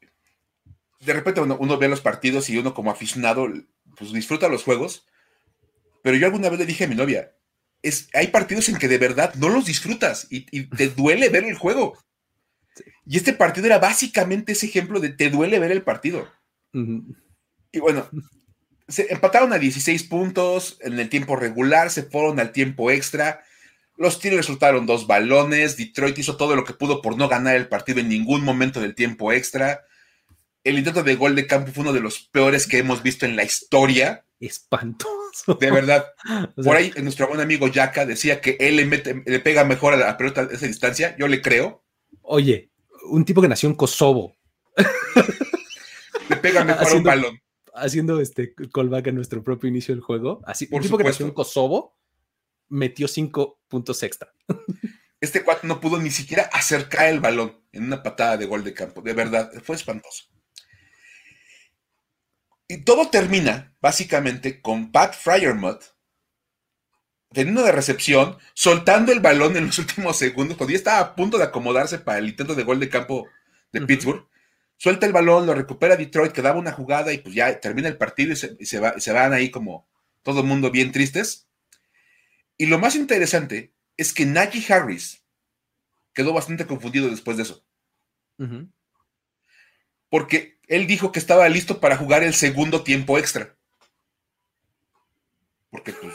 [1.00, 3.48] de repente uno, ve los partidos y uno como aficionado,
[3.98, 5.06] pues disfruta los juegos.
[6.02, 7.36] Pero yo alguna vez le dije a mi novia,
[7.82, 11.56] es, hay partidos en que de verdad no los disfrutas y, te duele ver el
[11.56, 11.98] juego.
[13.06, 16.28] Y este partido era básicamente ese ejemplo de te duele ver el partido.
[16.74, 18.10] Y bueno,
[18.88, 23.44] se empataron a 16 puntos en el tiempo regular, se fueron al tiempo extra.
[23.98, 25.78] Los Steelers soltaron dos balones.
[25.78, 28.94] Detroit hizo todo lo que pudo por no ganar el partido en ningún momento del
[28.94, 29.82] tiempo extra.
[30.64, 33.36] El intento de gol de campo fue uno de los peores que hemos visto en
[33.36, 34.26] la historia.
[34.40, 35.56] Espantoso.
[35.60, 36.06] De verdad.
[36.64, 39.98] por ahí nuestro buen amigo Yaka decía que él le, mete, le pega mejor a
[39.98, 41.16] la pelota a esa distancia.
[41.18, 41.84] Yo le creo.
[42.22, 42.70] Oye,
[43.10, 44.36] un tipo que nació en Kosovo.
[46.30, 47.45] le pega mejor a un balón.
[47.76, 50.42] Haciendo este callback a nuestro propio inicio del juego.
[50.46, 51.98] Así, un tipo que nació en Kosovo
[52.70, 54.32] metió cinco puntos extra.
[55.22, 58.76] Este cuate no pudo ni siquiera acercar el balón en una patada de gol de
[58.76, 59.02] campo.
[59.02, 60.26] De verdad, fue espantoso.
[62.68, 65.96] Y todo termina básicamente con Pat Fryermuth
[67.36, 71.38] teniendo de recepción, soltando el balón en los últimos segundos, cuando ya estaba a punto
[71.38, 73.28] de acomodarse para el intento de gol de campo
[73.72, 74.26] de Pittsburgh.
[74.78, 77.98] Suelta el balón, lo recupera Detroit, que daba una jugada y pues ya termina el
[77.98, 79.88] partido y se, va, se van ahí como
[80.24, 81.48] todo el mundo bien tristes.
[82.58, 85.24] Y lo más interesante es que Najee Harris
[86.14, 87.66] quedó bastante confundido después de eso.
[90.10, 93.56] Porque él dijo que estaba listo para jugar el segundo tiempo extra.
[95.70, 96.14] Porque pues,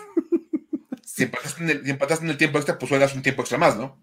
[1.04, 4.02] si, empataste en el, en el tiempo extra, pues juegas un tiempo extra más, ¿no?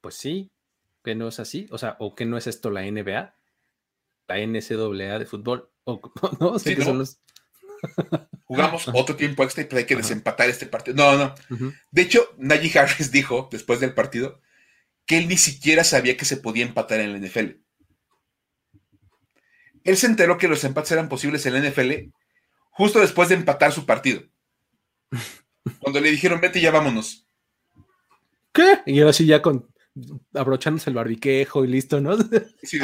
[0.00, 0.50] Pues sí,
[1.02, 1.66] que no es así.
[1.70, 3.34] O sea, o que no es esto la NBA,
[4.28, 5.70] la NCAA de fútbol.
[5.86, 6.58] ¿no?
[6.58, 6.76] Sí,
[8.44, 10.96] Jugamos otro tiempo extra y hay que desempatar este partido.
[10.96, 11.34] No, no.
[11.90, 14.40] De hecho, Najee Harris dijo después del partido
[15.06, 17.56] que él ni siquiera sabía que se podía empatar en la NFL.
[19.84, 22.12] Él se enteró que los empates eran posibles en la NFL
[22.70, 24.22] justo después de empatar su partido.
[25.80, 27.26] Cuando le dijeron, vete, ya vámonos.
[28.52, 28.80] ¿Qué?
[28.86, 29.68] Y ahora sí, ya con
[30.34, 32.16] abrochándose el barbiquejo y listo, ¿no?
[32.62, 32.78] Sí,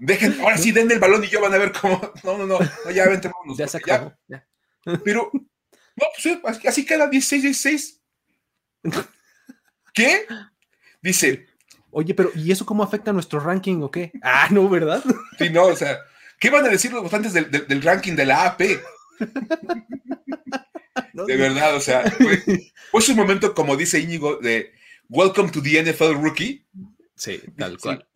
[0.00, 2.00] dejen, ahora sí, den el balón y yo van a ver cómo.
[2.24, 2.58] No, no, no,
[2.90, 3.56] ya vente, vámonos.
[3.56, 4.12] Ya se acabó.
[5.04, 6.06] Pero, no,
[6.42, 8.00] pues así queda 16-16.
[9.94, 10.26] ¿Qué?
[11.02, 11.46] Dice.
[11.90, 14.12] Oye, pero ¿y eso cómo afecta a nuestro ranking o qué?
[14.22, 15.02] Ah, no, ¿verdad?
[15.38, 15.98] Sí, no, o sea,
[16.38, 18.60] ¿qué van a decir los votantes del, del ranking de la AP?
[21.26, 22.42] de verdad, o sea, fue,
[22.90, 24.72] fue, un momento, como dice Íñigo, de
[25.08, 26.64] Welcome to the NFL Rookie.
[27.16, 28.08] Sí, tal cual.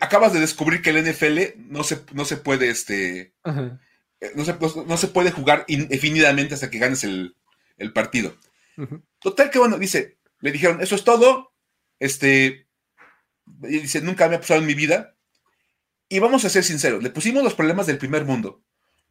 [0.00, 4.56] Acabas de descubrir que el NFL no se, no se puede, este, eh, no se,
[4.86, 7.36] no, se, puede jugar indefinidamente hasta que ganes el,
[7.92, 8.36] partido.
[9.18, 11.52] Total que bueno, dice, le dijeron, eso es todo,
[11.98, 12.66] este,
[13.62, 15.16] y dice, nunca me ha pasado en mi vida.
[16.08, 18.62] Y vamos a ser sinceros, le pusimos los problemas del primer mundo,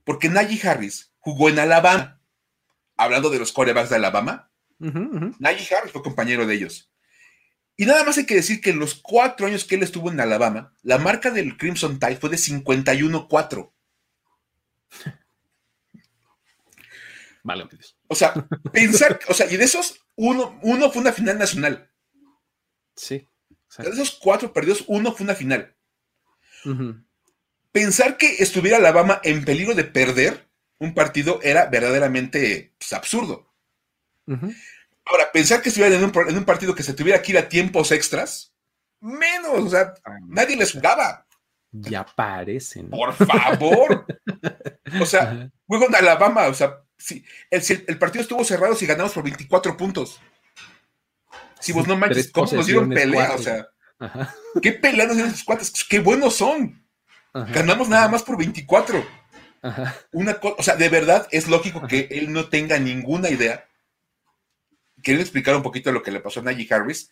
[0.04, 2.22] porque Najee Harris jugó en Alabama
[2.98, 6.93] hablando de los corebacks de Alabama, Najee Harris fue compañero de ellos.
[7.76, 10.20] Y nada más hay que decir que en los cuatro años que él estuvo en
[10.20, 13.72] Alabama, la marca del Crimson Tide fue de 51-4.
[17.44, 17.68] Vale.
[18.08, 18.34] O sea,
[18.72, 21.92] pensar, o sea, y de esos, uno, uno fue una final nacional.
[22.96, 23.28] Sí.
[23.78, 25.76] De esos cuatro perdidos, uno fue una final.
[27.72, 30.48] Pensar que estuviera Alabama en peligro de perder
[30.80, 33.54] un partido era verdaderamente pues, absurdo.
[35.06, 38.54] Ahora, pensar que estuvieran en un, partido que se tuviera que ir a tiempos extras,
[39.02, 39.94] menos, o sea,
[40.28, 41.26] nadie les jugaba.
[41.72, 42.90] Ya parecen.
[42.90, 44.06] Por favor.
[45.02, 49.24] o sea, juego en Alabama, o sea, si el, partido estuvo cerrado si ganamos por
[49.24, 50.22] 24 puntos.
[51.60, 53.34] Si vos no manches, ¿cómo nos dieron pelea?
[53.34, 53.68] O sea,
[54.62, 55.72] ¿qué pelea nos dieron esos cuates?
[55.90, 56.88] ¡Qué buenos son!
[57.34, 59.04] Ganamos nada más por 24.
[60.12, 63.66] Una o sea, de verdad es lógico que él no tenga ninguna idea.
[65.04, 67.12] Quiero explicar un poquito lo que le pasó a Najee Harris,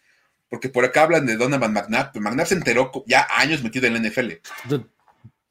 [0.50, 4.10] porque por acá hablan de Donovan McNabb, McNabb se enteró ya años metido en la
[4.10, 4.32] NFL.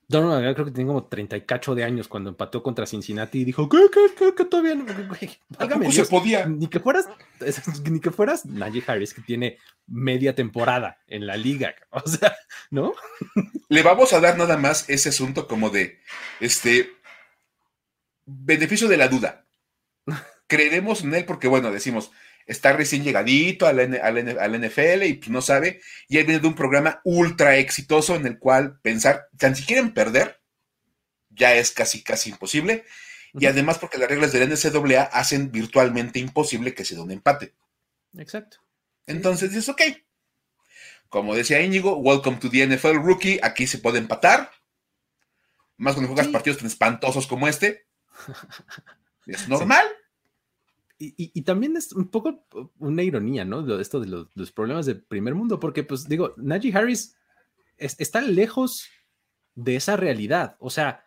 [0.09, 3.41] Donovan McNabb creo que tenía como 30 y cacho de años cuando empató contra Cincinnati
[3.41, 4.84] y dijo, ¿qué, qué, qué, todavía no?
[5.57, 6.47] ¿Cómo se podía?
[6.47, 7.09] Ni que fueras,
[7.91, 12.36] ni que fueras Najee Harris, que tiene media temporada en la liga, o sea,
[12.70, 12.95] ¿no?
[13.68, 16.01] Le vamos a dar nada más ese asunto como de,
[16.41, 16.91] este,
[18.30, 19.45] beneficio de la duda.
[20.47, 22.11] Creeremos en él porque, bueno, decimos,
[22.51, 27.01] está recién llegadito al, NFL y pues, no sabe, y él viene de un programa
[27.05, 30.40] ultra exitoso en el cual pensar, tan si quieren perder,
[31.30, 32.84] ya es casi, casi imposible,
[33.34, 37.55] y además porque las reglas del NCAA hacen virtualmente imposible que se dé un empate.
[38.18, 38.57] Exacto.
[39.07, 39.82] Entonces dices, ok.
[41.09, 44.51] Como decía Íñigo, welcome to the NFL Rookie, aquí se puede empatar,
[45.76, 47.86] más cuando juegas partidos tan espantosos como este.
[49.26, 49.86] Es normal.
[51.03, 52.44] Y, también es un poco
[52.78, 53.62] una ironía, ¿no?
[53.62, 57.16] De esto de los, problemas del primer mundo, porque pues digo, Najee Harris
[57.78, 58.86] está lejos
[59.55, 60.57] de esa realidad.
[60.61, 61.03] O sea,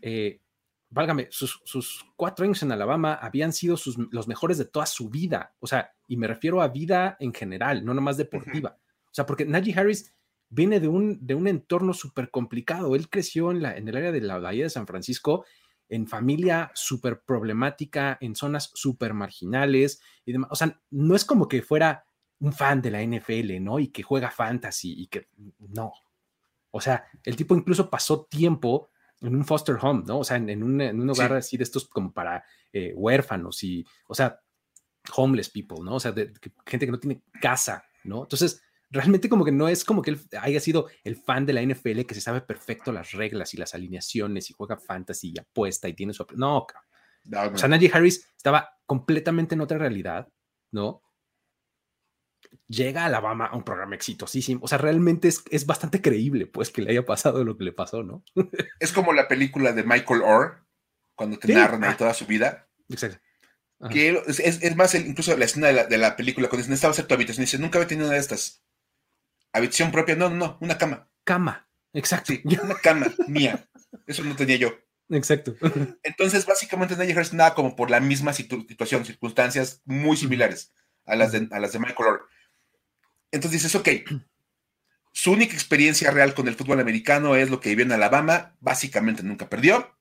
[0.00, 0.42] eh,
[0.90, 3.76] válgame, sus, cuatro años en Alabama habían sido
[4.12, 5.56] los mejores de toda su vida.
[5.58, 8.78] O sea, y me refiero a vida en general, no nomás deportiva.
[9.06, 10.14] O sea, porque Najee Harris
[10.50, 12.94] viene de un, de un entorno súper complicado.
[12.94, 15.44] Él creció en, la, en el área de la Bahía de San Francisco
[15.92, 20.48] en familia súper problemática, en zonas súper marginales y demás.
[20.50, 22.06] O sea, no es como que fuera
[22.40, 23.78] un fan de la NFL, ¿no?
[23.78, 25.28] Y que juega fantasy y que
[25.58, 25.92] no.
[26.70, 28.88] O sea, el tipo incluso pasó tiempo
[29.20, 30.20] en un foster home, ¿no?
[30.20, 33.84] O sea, en, un, en un, hogar así de estos como para eh, huérfanos y,
[34.08, 34.40] o sea,
[35.14, 35.96] homeless people, ¿no?
[35.96, 36.32] O sea, de,
[36.64, 38.22] gente que no tiene casa, ¿no?
[38.22, 38.62] Entonces,
[38.92, 42.02] realmente como que no es como que él haya sido el fan de la NFL
[42.02, 45.94] que se sabe perfecto las reglas y las alineaciones y juega fantasy y apuesta y
[45.94, 46.26] tiene su...
[46.36, 46.66] No,
[47.24, 50.28] no, O sea, Najee Harris estaba completamente en otra realidad,
[50.70, 51.02] ¿no?
[52.68, 54.60] Llega a Alabama a un programa exitosísimo.
[54.62, 57.72] O sea, realmente es, es bastante creíble, pues, que le haya pasado lo que le
[57.72, 58.24] pasó, ¿no?
[58.80, 60.66] es como la película de Michael Orr,
[61.14, 61.96] cuando te narran ahí ah.
[61.96, 62.68] toda su vida.
[62.88, 63.18] Exacto.
[63.90, 66.92] Que es, es, más, incluso la escena de la, de la película, cuando dice, necesitaba
[66.92, 68.62] hacer tu habitación, dice, nunca había tenido una de estas.
[69.52, 71.08] Habitación propia, no, no, no, una cama.
[71.24, 72.32] Cama, exacto.
[72.32, 73.68] Sí, una cama mía.
[74.06, 74.72] Eso no tenía yo.
[75.10, 75.54] Exacto.
[76.02, 80.72] Entonces, básicamente, nadie ejerce nada como por la misma situación, circunstancias muy similares
[81.04, 82.28] a las de, a las de Michael Orr.
[83.30, 83.88] Entonces dices, ok,
[85.12, 89.22] su única experiencia real con el fútbol americano es lo que vivió en Alabama, básicamente
[89.22, 89.96] nunca perdió.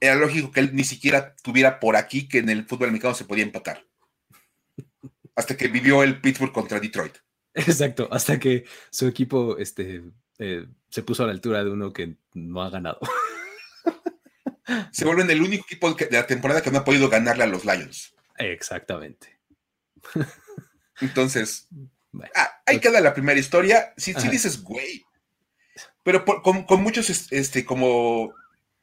[0.00, 3.24] Era lógico que él ni siquiera tuviera por aquí que en el fútbol americano se
[3.24, 3.86] podía empatar.
[5.34, 7.16] Hasta que vivió el Pittsburgh contra Detroit.
[7.56, 10.04] Exacto, hasta que su equipo este,
[10.38, 13.00] eh, se puso a la altura de uno que no ha ganado.
[14.90, 17.64] Se vuelven el único equipo de la temporada que no ha podido ganarle a los
[17.64, 18.14] Lions.
[18.36, 19.38] Exactamente.
[21.00, 21.68] Entonces,
[22.34, 23.94] ah, ahí queda la primera historia.
[23.96, 25.04] Si, dices, güey,
[26.02, 28.34] pero con, muchos, este, como,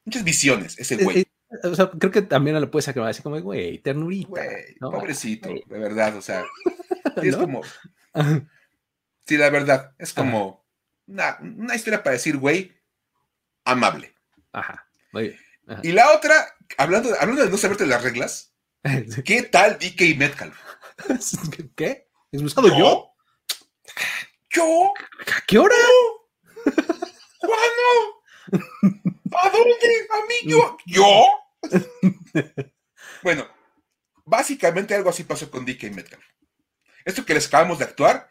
[0.03, 1.19] muchas visiones, ese güey.
[1.19, 4.29] Eh, eh, o sea, creo que también lo puedes sacar así como, güey, ternurita.
[4.29, 6.43] Güey, pobrecito, de verdad, o sea,
[7.21, 7.61] es como,
[9.25, 10.65] Sí, la verdad, es como
[11.07, 12.73] una, historia para decir, güey,
[13.63, 14.13] amable.
[14.51, 14.87] Ajá.
[15.81, 18.53] Y la otra, hablando, hablando de no saberte las reglas,
[19.25, 20.57] ¿qué tal DK Metcalf?
[21.75, 22.09] ¿Qué?
[22.31, 23.13] ¿Es buscado yo?
[24.49, 24.93] ¿Yo?
[25.35, 25.75] ¿A qué hora?
[27.39, 28.23] ¿Cuándo?
[29.41, 30.07] ¿A dónde?
[30.11, 30.35] ¿A mí?
[30.51, 30.77] ¿Yo?
[30.85, 31.25] ¿Yo?
[33.23, 33.47] bueno,
[34.25, 36.23] básicamente algo así pasó con DK Metcalf.
[37.05, 38.29] Esto que les acabamos de actuar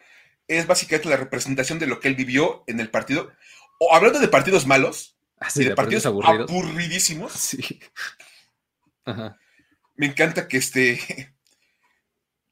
[0.48, 3.32] es básicamente la representación de lo que él vivió en el partido.
[3.78, 7.32] O hablando de partidos malos, ah, de, partidos, aburridísimos.
[7.32, 7.80] Sí.
[9.96, 11.34] Me encanta que este.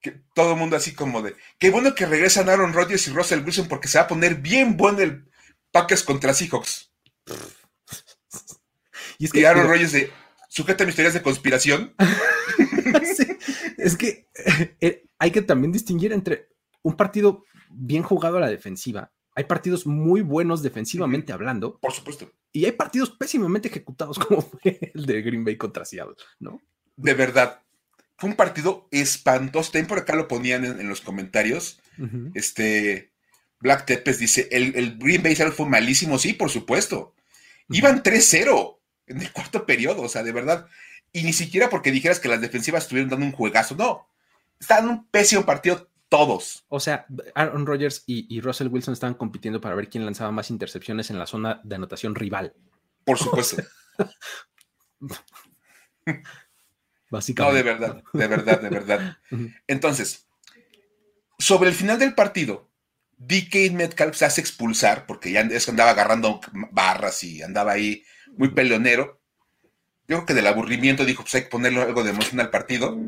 [0.03, 1.37] Que todo el mundo así como de.
[1.59, 4.79] Qué bueno que regresan Aaron Rodgers y Russell Wilson porque se va a poner bien
[4.79, 5.31] bueno el
[5.73, 6.91] Packers contra Seahawks.
[9.19, 10.11] y es que Aaron Rodgers de.
[10.49, 11.95] Sujeta mis teorías de conspiración.
[13.77, 14.27] es que
[14.81, 16.49] eh, hay que también distinguir entre
[16.83, 19.11] un partido bien jugado a la defensiva.
[19.35, 21.79] Hay partidos muy buenos defensivamente hablando.
[21.79, 22.31] Por supuesto.
[22.53, 26.61] Y hay partidos pésimamente ejecutados, como fue el de Green Bay contra Seattle, ¿no?
[26.97, 27.63] De verdad.
[28.19, 29.73] Fue un partido espantoso.
[29.73, 31.81] También por acá lo ponían en, los comentarios.
[32.35, 33.13] Este.
[33.61, 36.19] Black Tepes dice: el, Green Bay fue malísimo.
[36.19, 37.15] Sí, por supuesto.
[37.71, 40.03] Iban 3-0 en el cuarto periodo.
[40.03, 40.67] O sea, de verdad.
[41.13, 43.75] Y ni siquiera porque dijeras que las defensivas estuvieron dando un juegazo.
[43.75, 44.07] No.
[44.61, 46.67] Estaban un pésimo partido todos.
[46.69, 51.09] O sea, Aaron Rodgers y, Russell Wilson estaban compitiendo para ver quién lanzaba más intercepciones
[51.11, 52.53] en la zona de anotación rival.
[53.05, 53.63] Por supuesto.
[57.11, 57.53] Básicamente.
[57.53, 59.17] No, de verdad, de verdad, de verdad.
[59.67, 60.27] Entonces,
[61.39, 62.71] sobre el final del partido,
[63.19, 66.41] DK Metcalf se hace expulsar porque ya andaba agarrando
[66.73, 68.03] barras y andaba ahí
[68.37, 69.21] muy peleonero.
[70.09, 72.99] Yo creo que del aburrimiento dijo, pues hay que ponerle algo de emoción al partido.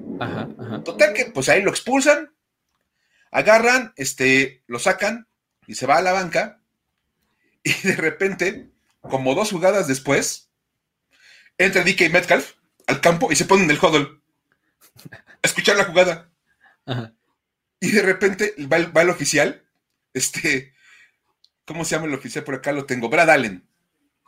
[0.85, 2.31] Total que, pues ahí lo expulsan,
[3.33, 5.27] Agarran, este, lo sacan
[5.67, 6.63] y se va a la banca.
[7.65, 8.71] Y de repente,
[9.01, 10.51] como dos jugadas después,
[11.59, 12.53] entra DK Metcalf
[12.87, 14.21] al campo y se pone en el huddle
[15.11, 16.31] a escuchar la jugada.
[17.81, 19.65] Y de repente va el, oficial,
[20.13, 20.75] este,
[21.65, 22.73] ¿cómo se llama el oficial por acá?
[22.73, 23.67] Lo tengo, Brad Allen.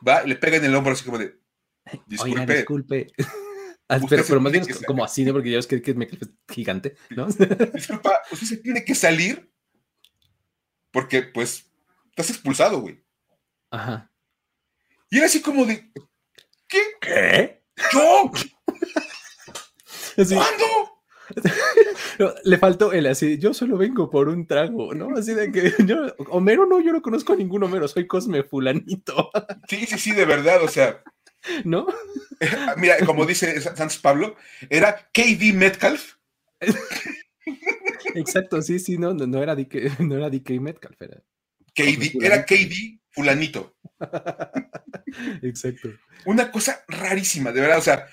[0.07, 1.39] Va y le pega en el hombro así como de,
[2.07, 2.57] disculpe.
[2.57, 3.07] disculpe.
[4.03, 5.33] Ah, pero, más bien como así, ¿no?
[5.33, 5.97] Porque ya ves que, que es
[6.49, 7.27] gigante, ¿no?
[7.75, 9.53] Disculpa, usted se tiene que salir
[10.91, 11.71] porque, pues,
[12.11, 13.03] estás expulsado, güey.
[13.71, 14.11] Ajá.
[15.11, 15.93] Y era así como de,
[16.69, 16.81] ¿qué?
[17.01, 17.63] ¿Qué?
[17.93, 18.31] ¿Yo?
[20.17, 20.95] ¿Cuándo?
[22.45, 25.17] le faltó el así, yo solo vengo por un trago, ¿no?
[25.17, 29.31] Así de que yo, Homero no, yo no conozco a ningún Homero, soy Cosme Fulanito.
[29.69, 31.03] Sí, sí, sí, de verdad, o sea,
[31.65, 31.87] ¿no?
[32.77, 34.37] Mira, como dice Santos Pablo,
[34.69, 36.15] era KD Metcalf.
[38.15, 41.23] Exacto, sí, sí, no, no, era, DK, no era DK Metcalf, era
[41.75, 43.77] KD, era KD fulanito.
[45.43, 45.91] Exacto.
[46.25, 48.09] Una cosa rarísima, de verdad, o sea,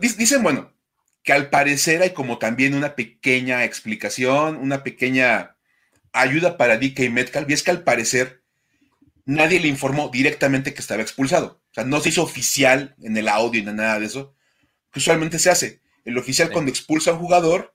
[0.00, 0.72] dicen, bueno,
[1.22, 5.56] que al parecer hay como también una pequeña explicación, una pequeña
[6.12, 8.42] ayuda para DK Metcalf, y es que al parecer
[9.24, 11.60] nadie le informó directamente que estaba expulsado.
[11.78, 14.34] O sea, no se hizo oficial en el audio ni nada de eso,
[14.90, 15.80] que usualmente se hace.
[16.04, 17.72] El oficial cuando expulsa a un jugador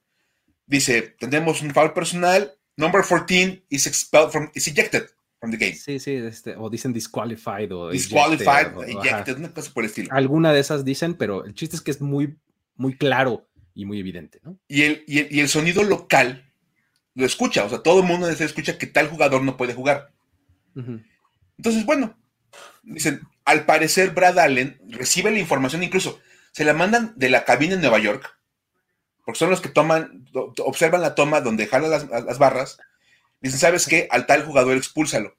[0.66, 5.04] dice, tenemos un foul personal, number 14 is expelled from, is ejected
[5.40, 5.74] from the game.
[5.74, 10.08] Sí, sí, este, o dicen disqualified o disqualified, ejected, una cosa por el estilo.
[10.12, 12.36] Alguna de esas dicen, pero el chiste es que es muy,
[12.76, 14.58] muy claro y muy evidente, ¿no?
[14.68, 16.52] Y el, y el, sonido local
[17.14, 20.12] lo escucha, o sea, todo el mundo escucha que tal jugador no puede jugar.
[21.56, 22.18] Entonces, bueno,
[22.82, 26.20] dicen, al parecer Brad Allen recibe la información, incluso
[26.52, 28.38] se la mandan de la cabina en Nueva York,
[29.24, 32.78] porque son los que toman, observan la toma donde jalan las, barras,
[33.40, 34.06] dicen, ¿sabes qué?
[34.10, 35.36] Al tal jugador expúlsalo.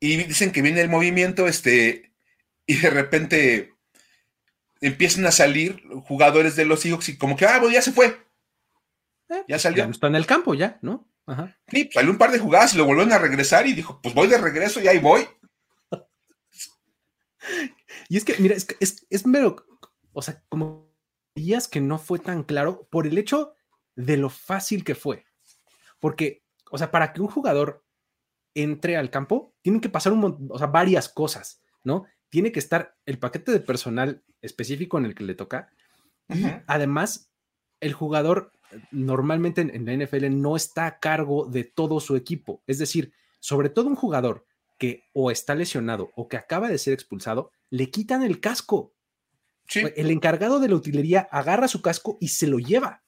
[0.00, 2.12] Y dicen que viene el movimiento, este,
[2.66, 3.74] y de repente
[4.80, 8.06] empiezan a salir jugadores de los hijos y como que, ah, pues ya se fue.
[9.28, 9.84] Eh, ya salió.
[9.84, 11.08] Ya está en el campo ya, ¿no?
[11.26, 11.56] Ajá.
[11.68, 14.28] Sí, salió un par de jugadas y lo volvieron a regresar y dijo, pues voy
[14.28, 15.26] de regreso y ahí voy.
[18.08, 19.64] Y es que, mira, es, es, es mero,
[20.12, 20.90] o sea, como
[21.34, 23.54] días que no fue tan claro por el hecho
[23.96, 25.24] de lo fácil que fue.
[26.00, 27.84] Porque, o sea, para que un jugador
[28.54, 32.06] entre al campo, tienen que pasar un, o sea, varias cosas, ¿no?
[32.28, 35.70] Tiene que estar el paquete de personal específico en el que le toca.
[36.28, 37.30] Y además,
[37.80, 38.52] el jugador
[38.90, 42.62] normalmente en, la NFL no está a cargo de todo su equipo.
[42.66, 44.46] Es decir, sobre todo un jugador
[44.78, 48.94] que o está lesionado o que acaba de ser expulsado, le quitan el casco.
[49.74, 53.02] El encargado de la utilería agarra su casco y se lo lleva.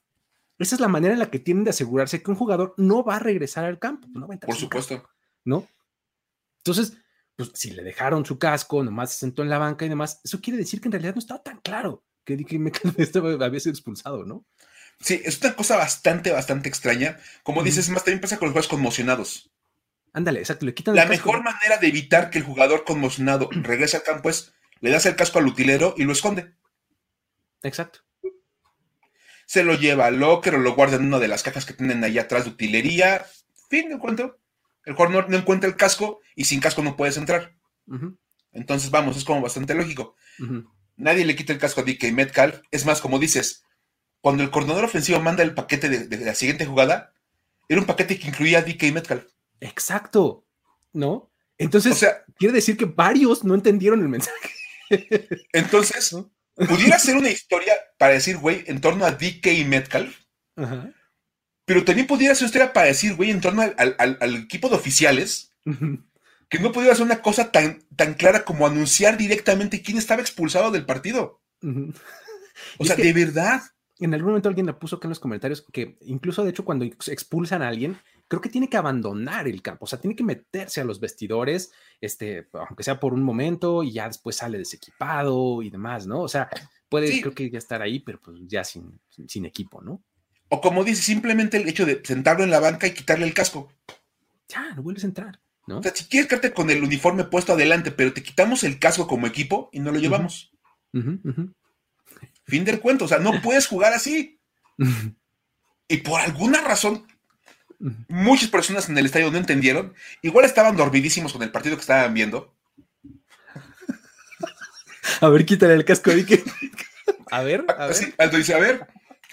[0.58, 3.16] Esa es la manera en la que tienen de asegurarse que un jugador no va
[3.16, 4.08] a regresar al campo.
[4.40, 5.06] Por supuesto.
[5.44, 5.68] ¿No?
[6.58, 6.96] Entonces,
[7.36, 10.40] pues si le dejaron su casco, nomás se sentó en la banca y demás, eso
[10.40, 12.56] quiere decir que en realidad no estaba tan claro que, que
[13.44, 14.46] había sido expulsado, ¿no?
[15.00, 17.18] Sí, es una cosa bastante, bastante extraña.
[17.42, 19.52] Como dices, más también pasa con los jugadores conmocionados.
[20.16, 24.02] Ándale, exacto, le quitan La mejor manera de evitar que el jugador conmocionado regrese al
[24.02, 26.54] campo es le das el casco al utilero y lo esconde.
[27.62, 28.00] Exacto.
[29.44, 32.02] Se lo lleva al locker o lo guarda en una de las cajas que tienen
[32.02, 33.26] ahí atrás de utilería.
[33.68, 34.38] Fin de cuento.
[34.86, 37.54] El jugador no, encuentra el casco y sin casco no puedes entrar.
[38.52, 40.16] Entonces, vamos, es como bastante lógico.
[40.96, 42.62] Nadie le quita el casco a DK Metcalf.
[42.70, 43.64] Es más, como dices,
[44.22, 47.12] cuando el coordinador ofensivo manda el paquete de, la siguiente jugada,
[47.68, 49.35] era un paquete que incluía a DK Metcalf.
[49.60, 50.46] Exacto.
[50.92, 51.30] ¿No?
[51.58, 54.50] Entonces, o sea, quiere decir que varios no entendieron el mensaje.
[55.52, 56.16] Entonces,
[56.54, 60.16] pudiera ser una historia para decir, güey, en torno a DK y Metcalf.
[61.64, 65.52] Pero también pudiera ser una historia para decir, güey, en torno al, equipo de oficiales.
[66.48, 70.70] Que no pudiera ser una cosa tan, tan clara como anunciar directamente quién estaba expulsado
[70.70, 71.42] del partido.
[72.78, 73.62] O sea, de verdad.
[73.98, 76.84] En algún momento alguien le puso que en los comentarios que incluso de hecho cuando
[76.84, 77.98] expulsan a alguien,
[78.28, 81.72] creo que tiene que abandonar el campo, o sea, tiene que meterse a los vestidores,
[82.00, 86.22] este, aunque sea por un momento, y ya después sale desequipado y demás, ¿no?
[86.22, 86.48] O sea,
[86.88, 90.02] puede, creo que ya estar ahí, pero pues ya sin, sin, equipo, ¿no?
[90.48, 93.72] O como dice, simplemente el hecho de sentarlo en la banca y quitarle el casco.
[94.48, 95.78] Ya, no vuelves a entrar, ¿no?
[95.78, 99.06] O sea, si quieres quedarte con el uniforme puesto adelante, pero te quitamos el casco
[99.06, 100.52] como equipo y no lo llevamos.
[102.44, 104.40] Fin del cuento, o sea, no puedes jugar así.
[105.88, 107.06] y por alguna razón
[108.08, 109.94] Muchas personas en el estadio no entendieron.
[110.22, 112.54] Igual estaban dormidísimos con el partido que estaban viendo.
[115.20, 116.10] A ver, quítale el casco.
[117.30, 118.30] A ver, a ver.
[118.30, 118.86] Dice, a ver,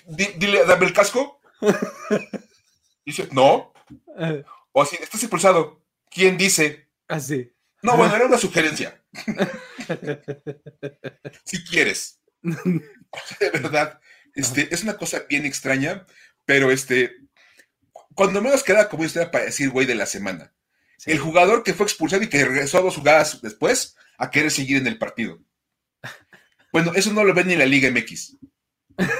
[0.07, 1.39] dile, dame el casco.
[3.05, 3.73] Dice, no.
[4.71, 5.83] O así, estás expulsado.
[6.09, 6.87] ¿Quién dice?
[7.07, 7.51] Así.
[7.81, 9.03] No, bueno, era una sugerencia.
[11.43, 12.19] si quieres.
[12.41, 13.99] De verdad,
[14.33, 16.05] este, es una cosa bien extraña,
[16.45, 17.17] pero este,
[18.15, 20.53] cuando menos queda como historia para decir güey de la semana.
[21.05, 24.77] El jugador que fue expulsado y que regresó a dos jugadas después a querer seguir
[24.77, 25.39] en el partido.
[26.71, 28.35] Bueno, eso no lo ven ni en la Liga MX.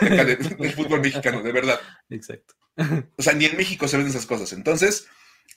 [0.02, 1.80] del fútbol mexicano, de verdad.
[2.10, 2.56] Exacto.
[3.16, 4.54] O sea, ni en México se ven esas cosas.
[4.54, 5.06] Entonces,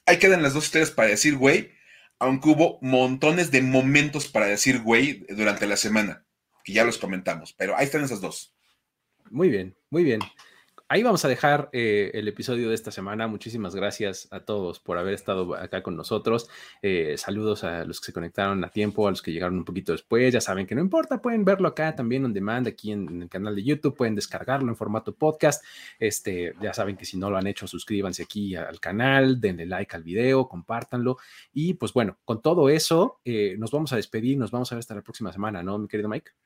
[0.05, 1.73] ahí quedan las dos historias para decir güey,
[2.19, 6.27] aunque hubo montones de momentos para decir güey durante la semana,
[6.65, 8.55] que ya los comentamos, pero ahí están esas dos.
[9.31, 10.21] Muy bien, muy bien
[10.89, 13.27] ahí vamos a dejar eh, el episodio de esta semana.
[13.27, 16.49] Muchísimas gracias a todos por haber estado acá con nosotros.
[16.83, 19.93] Eh, saludos a los que se conectaron a tiempo, a los que llegaron un poquito
[19.93, 20.33] después.
[20.33, 23.57] Ya saben que no importa, pueden verlo acá también on demand, aquí en, el canal
[23.57, 25.65] de YouTube, pueden descargarlo en formato podcast.
[25.99, 29.97] Este, ya saben que si no lo han hecho, suscríbanse aquí al canal, denle like
[29.97, 31.19] al video, compártanlo.
[31.53, 34.81] Y pues bueno, con todo eso, eh, nos vamos a despedir, nos vamos a ver
[34.81, 36.46] hasta la próxima semana, ¿no, mi querido Mike?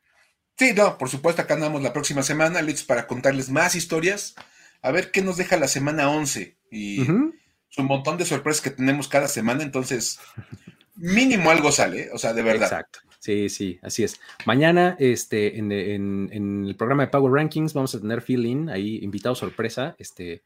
[0.60, 4.34] Sí, no, por supuesto, acá andamos la próxima semana, listos para contarles más historias,
[4.82, 7.32] a ver qué nos deja la semana 11 y un
[7.78, 10.20] montón de sorpresas que tenemos cada semana, entonces
[10.96, 12.64] mínimo algo sale, o sea, de verdad.
[12.64, 12.98] Exacto.
[13.20, 14.20] Sí, sí, así es.
[14.44, 19.96] Mañana, este, en, el programa de Power Rankings, vamos a tener feeling ahí, invitado sorpresa.
[19.98, 20.44] Este,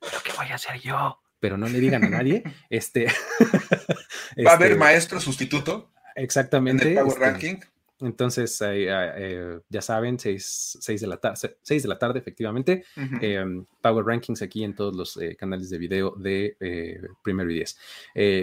[0.00, 1.20] ¿pero qué voy a hacer yo?
[1.38, 2.44] Pero no le digan a nadie.
[2.70, 3.08] Este,
[4.46, 5.92] ¿Va a haber este maestro sustituto?
[6.16, 6.92] Exactamente.
[6.92, 7.56] En el Power este, Ranking.
[8.00, 12.84] Entonces, ah, eh, ya saben, 6, de la de la tarde, efectivamente.
[13.20, 17.54] Em, Power Rankings aquí en todos los eh, canales de video de eh, Primero y
[17.54, 17.78] Diez.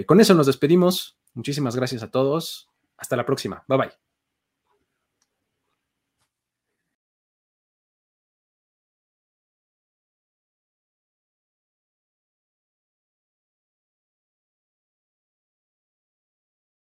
[0.06, 1.18] con eso nos despedimos.
[1.34, 2.70] Muchísimas gracias a todos.
[2.98, 3.64] Hasta la próxima.
[3.68, 4.07] Bye bye.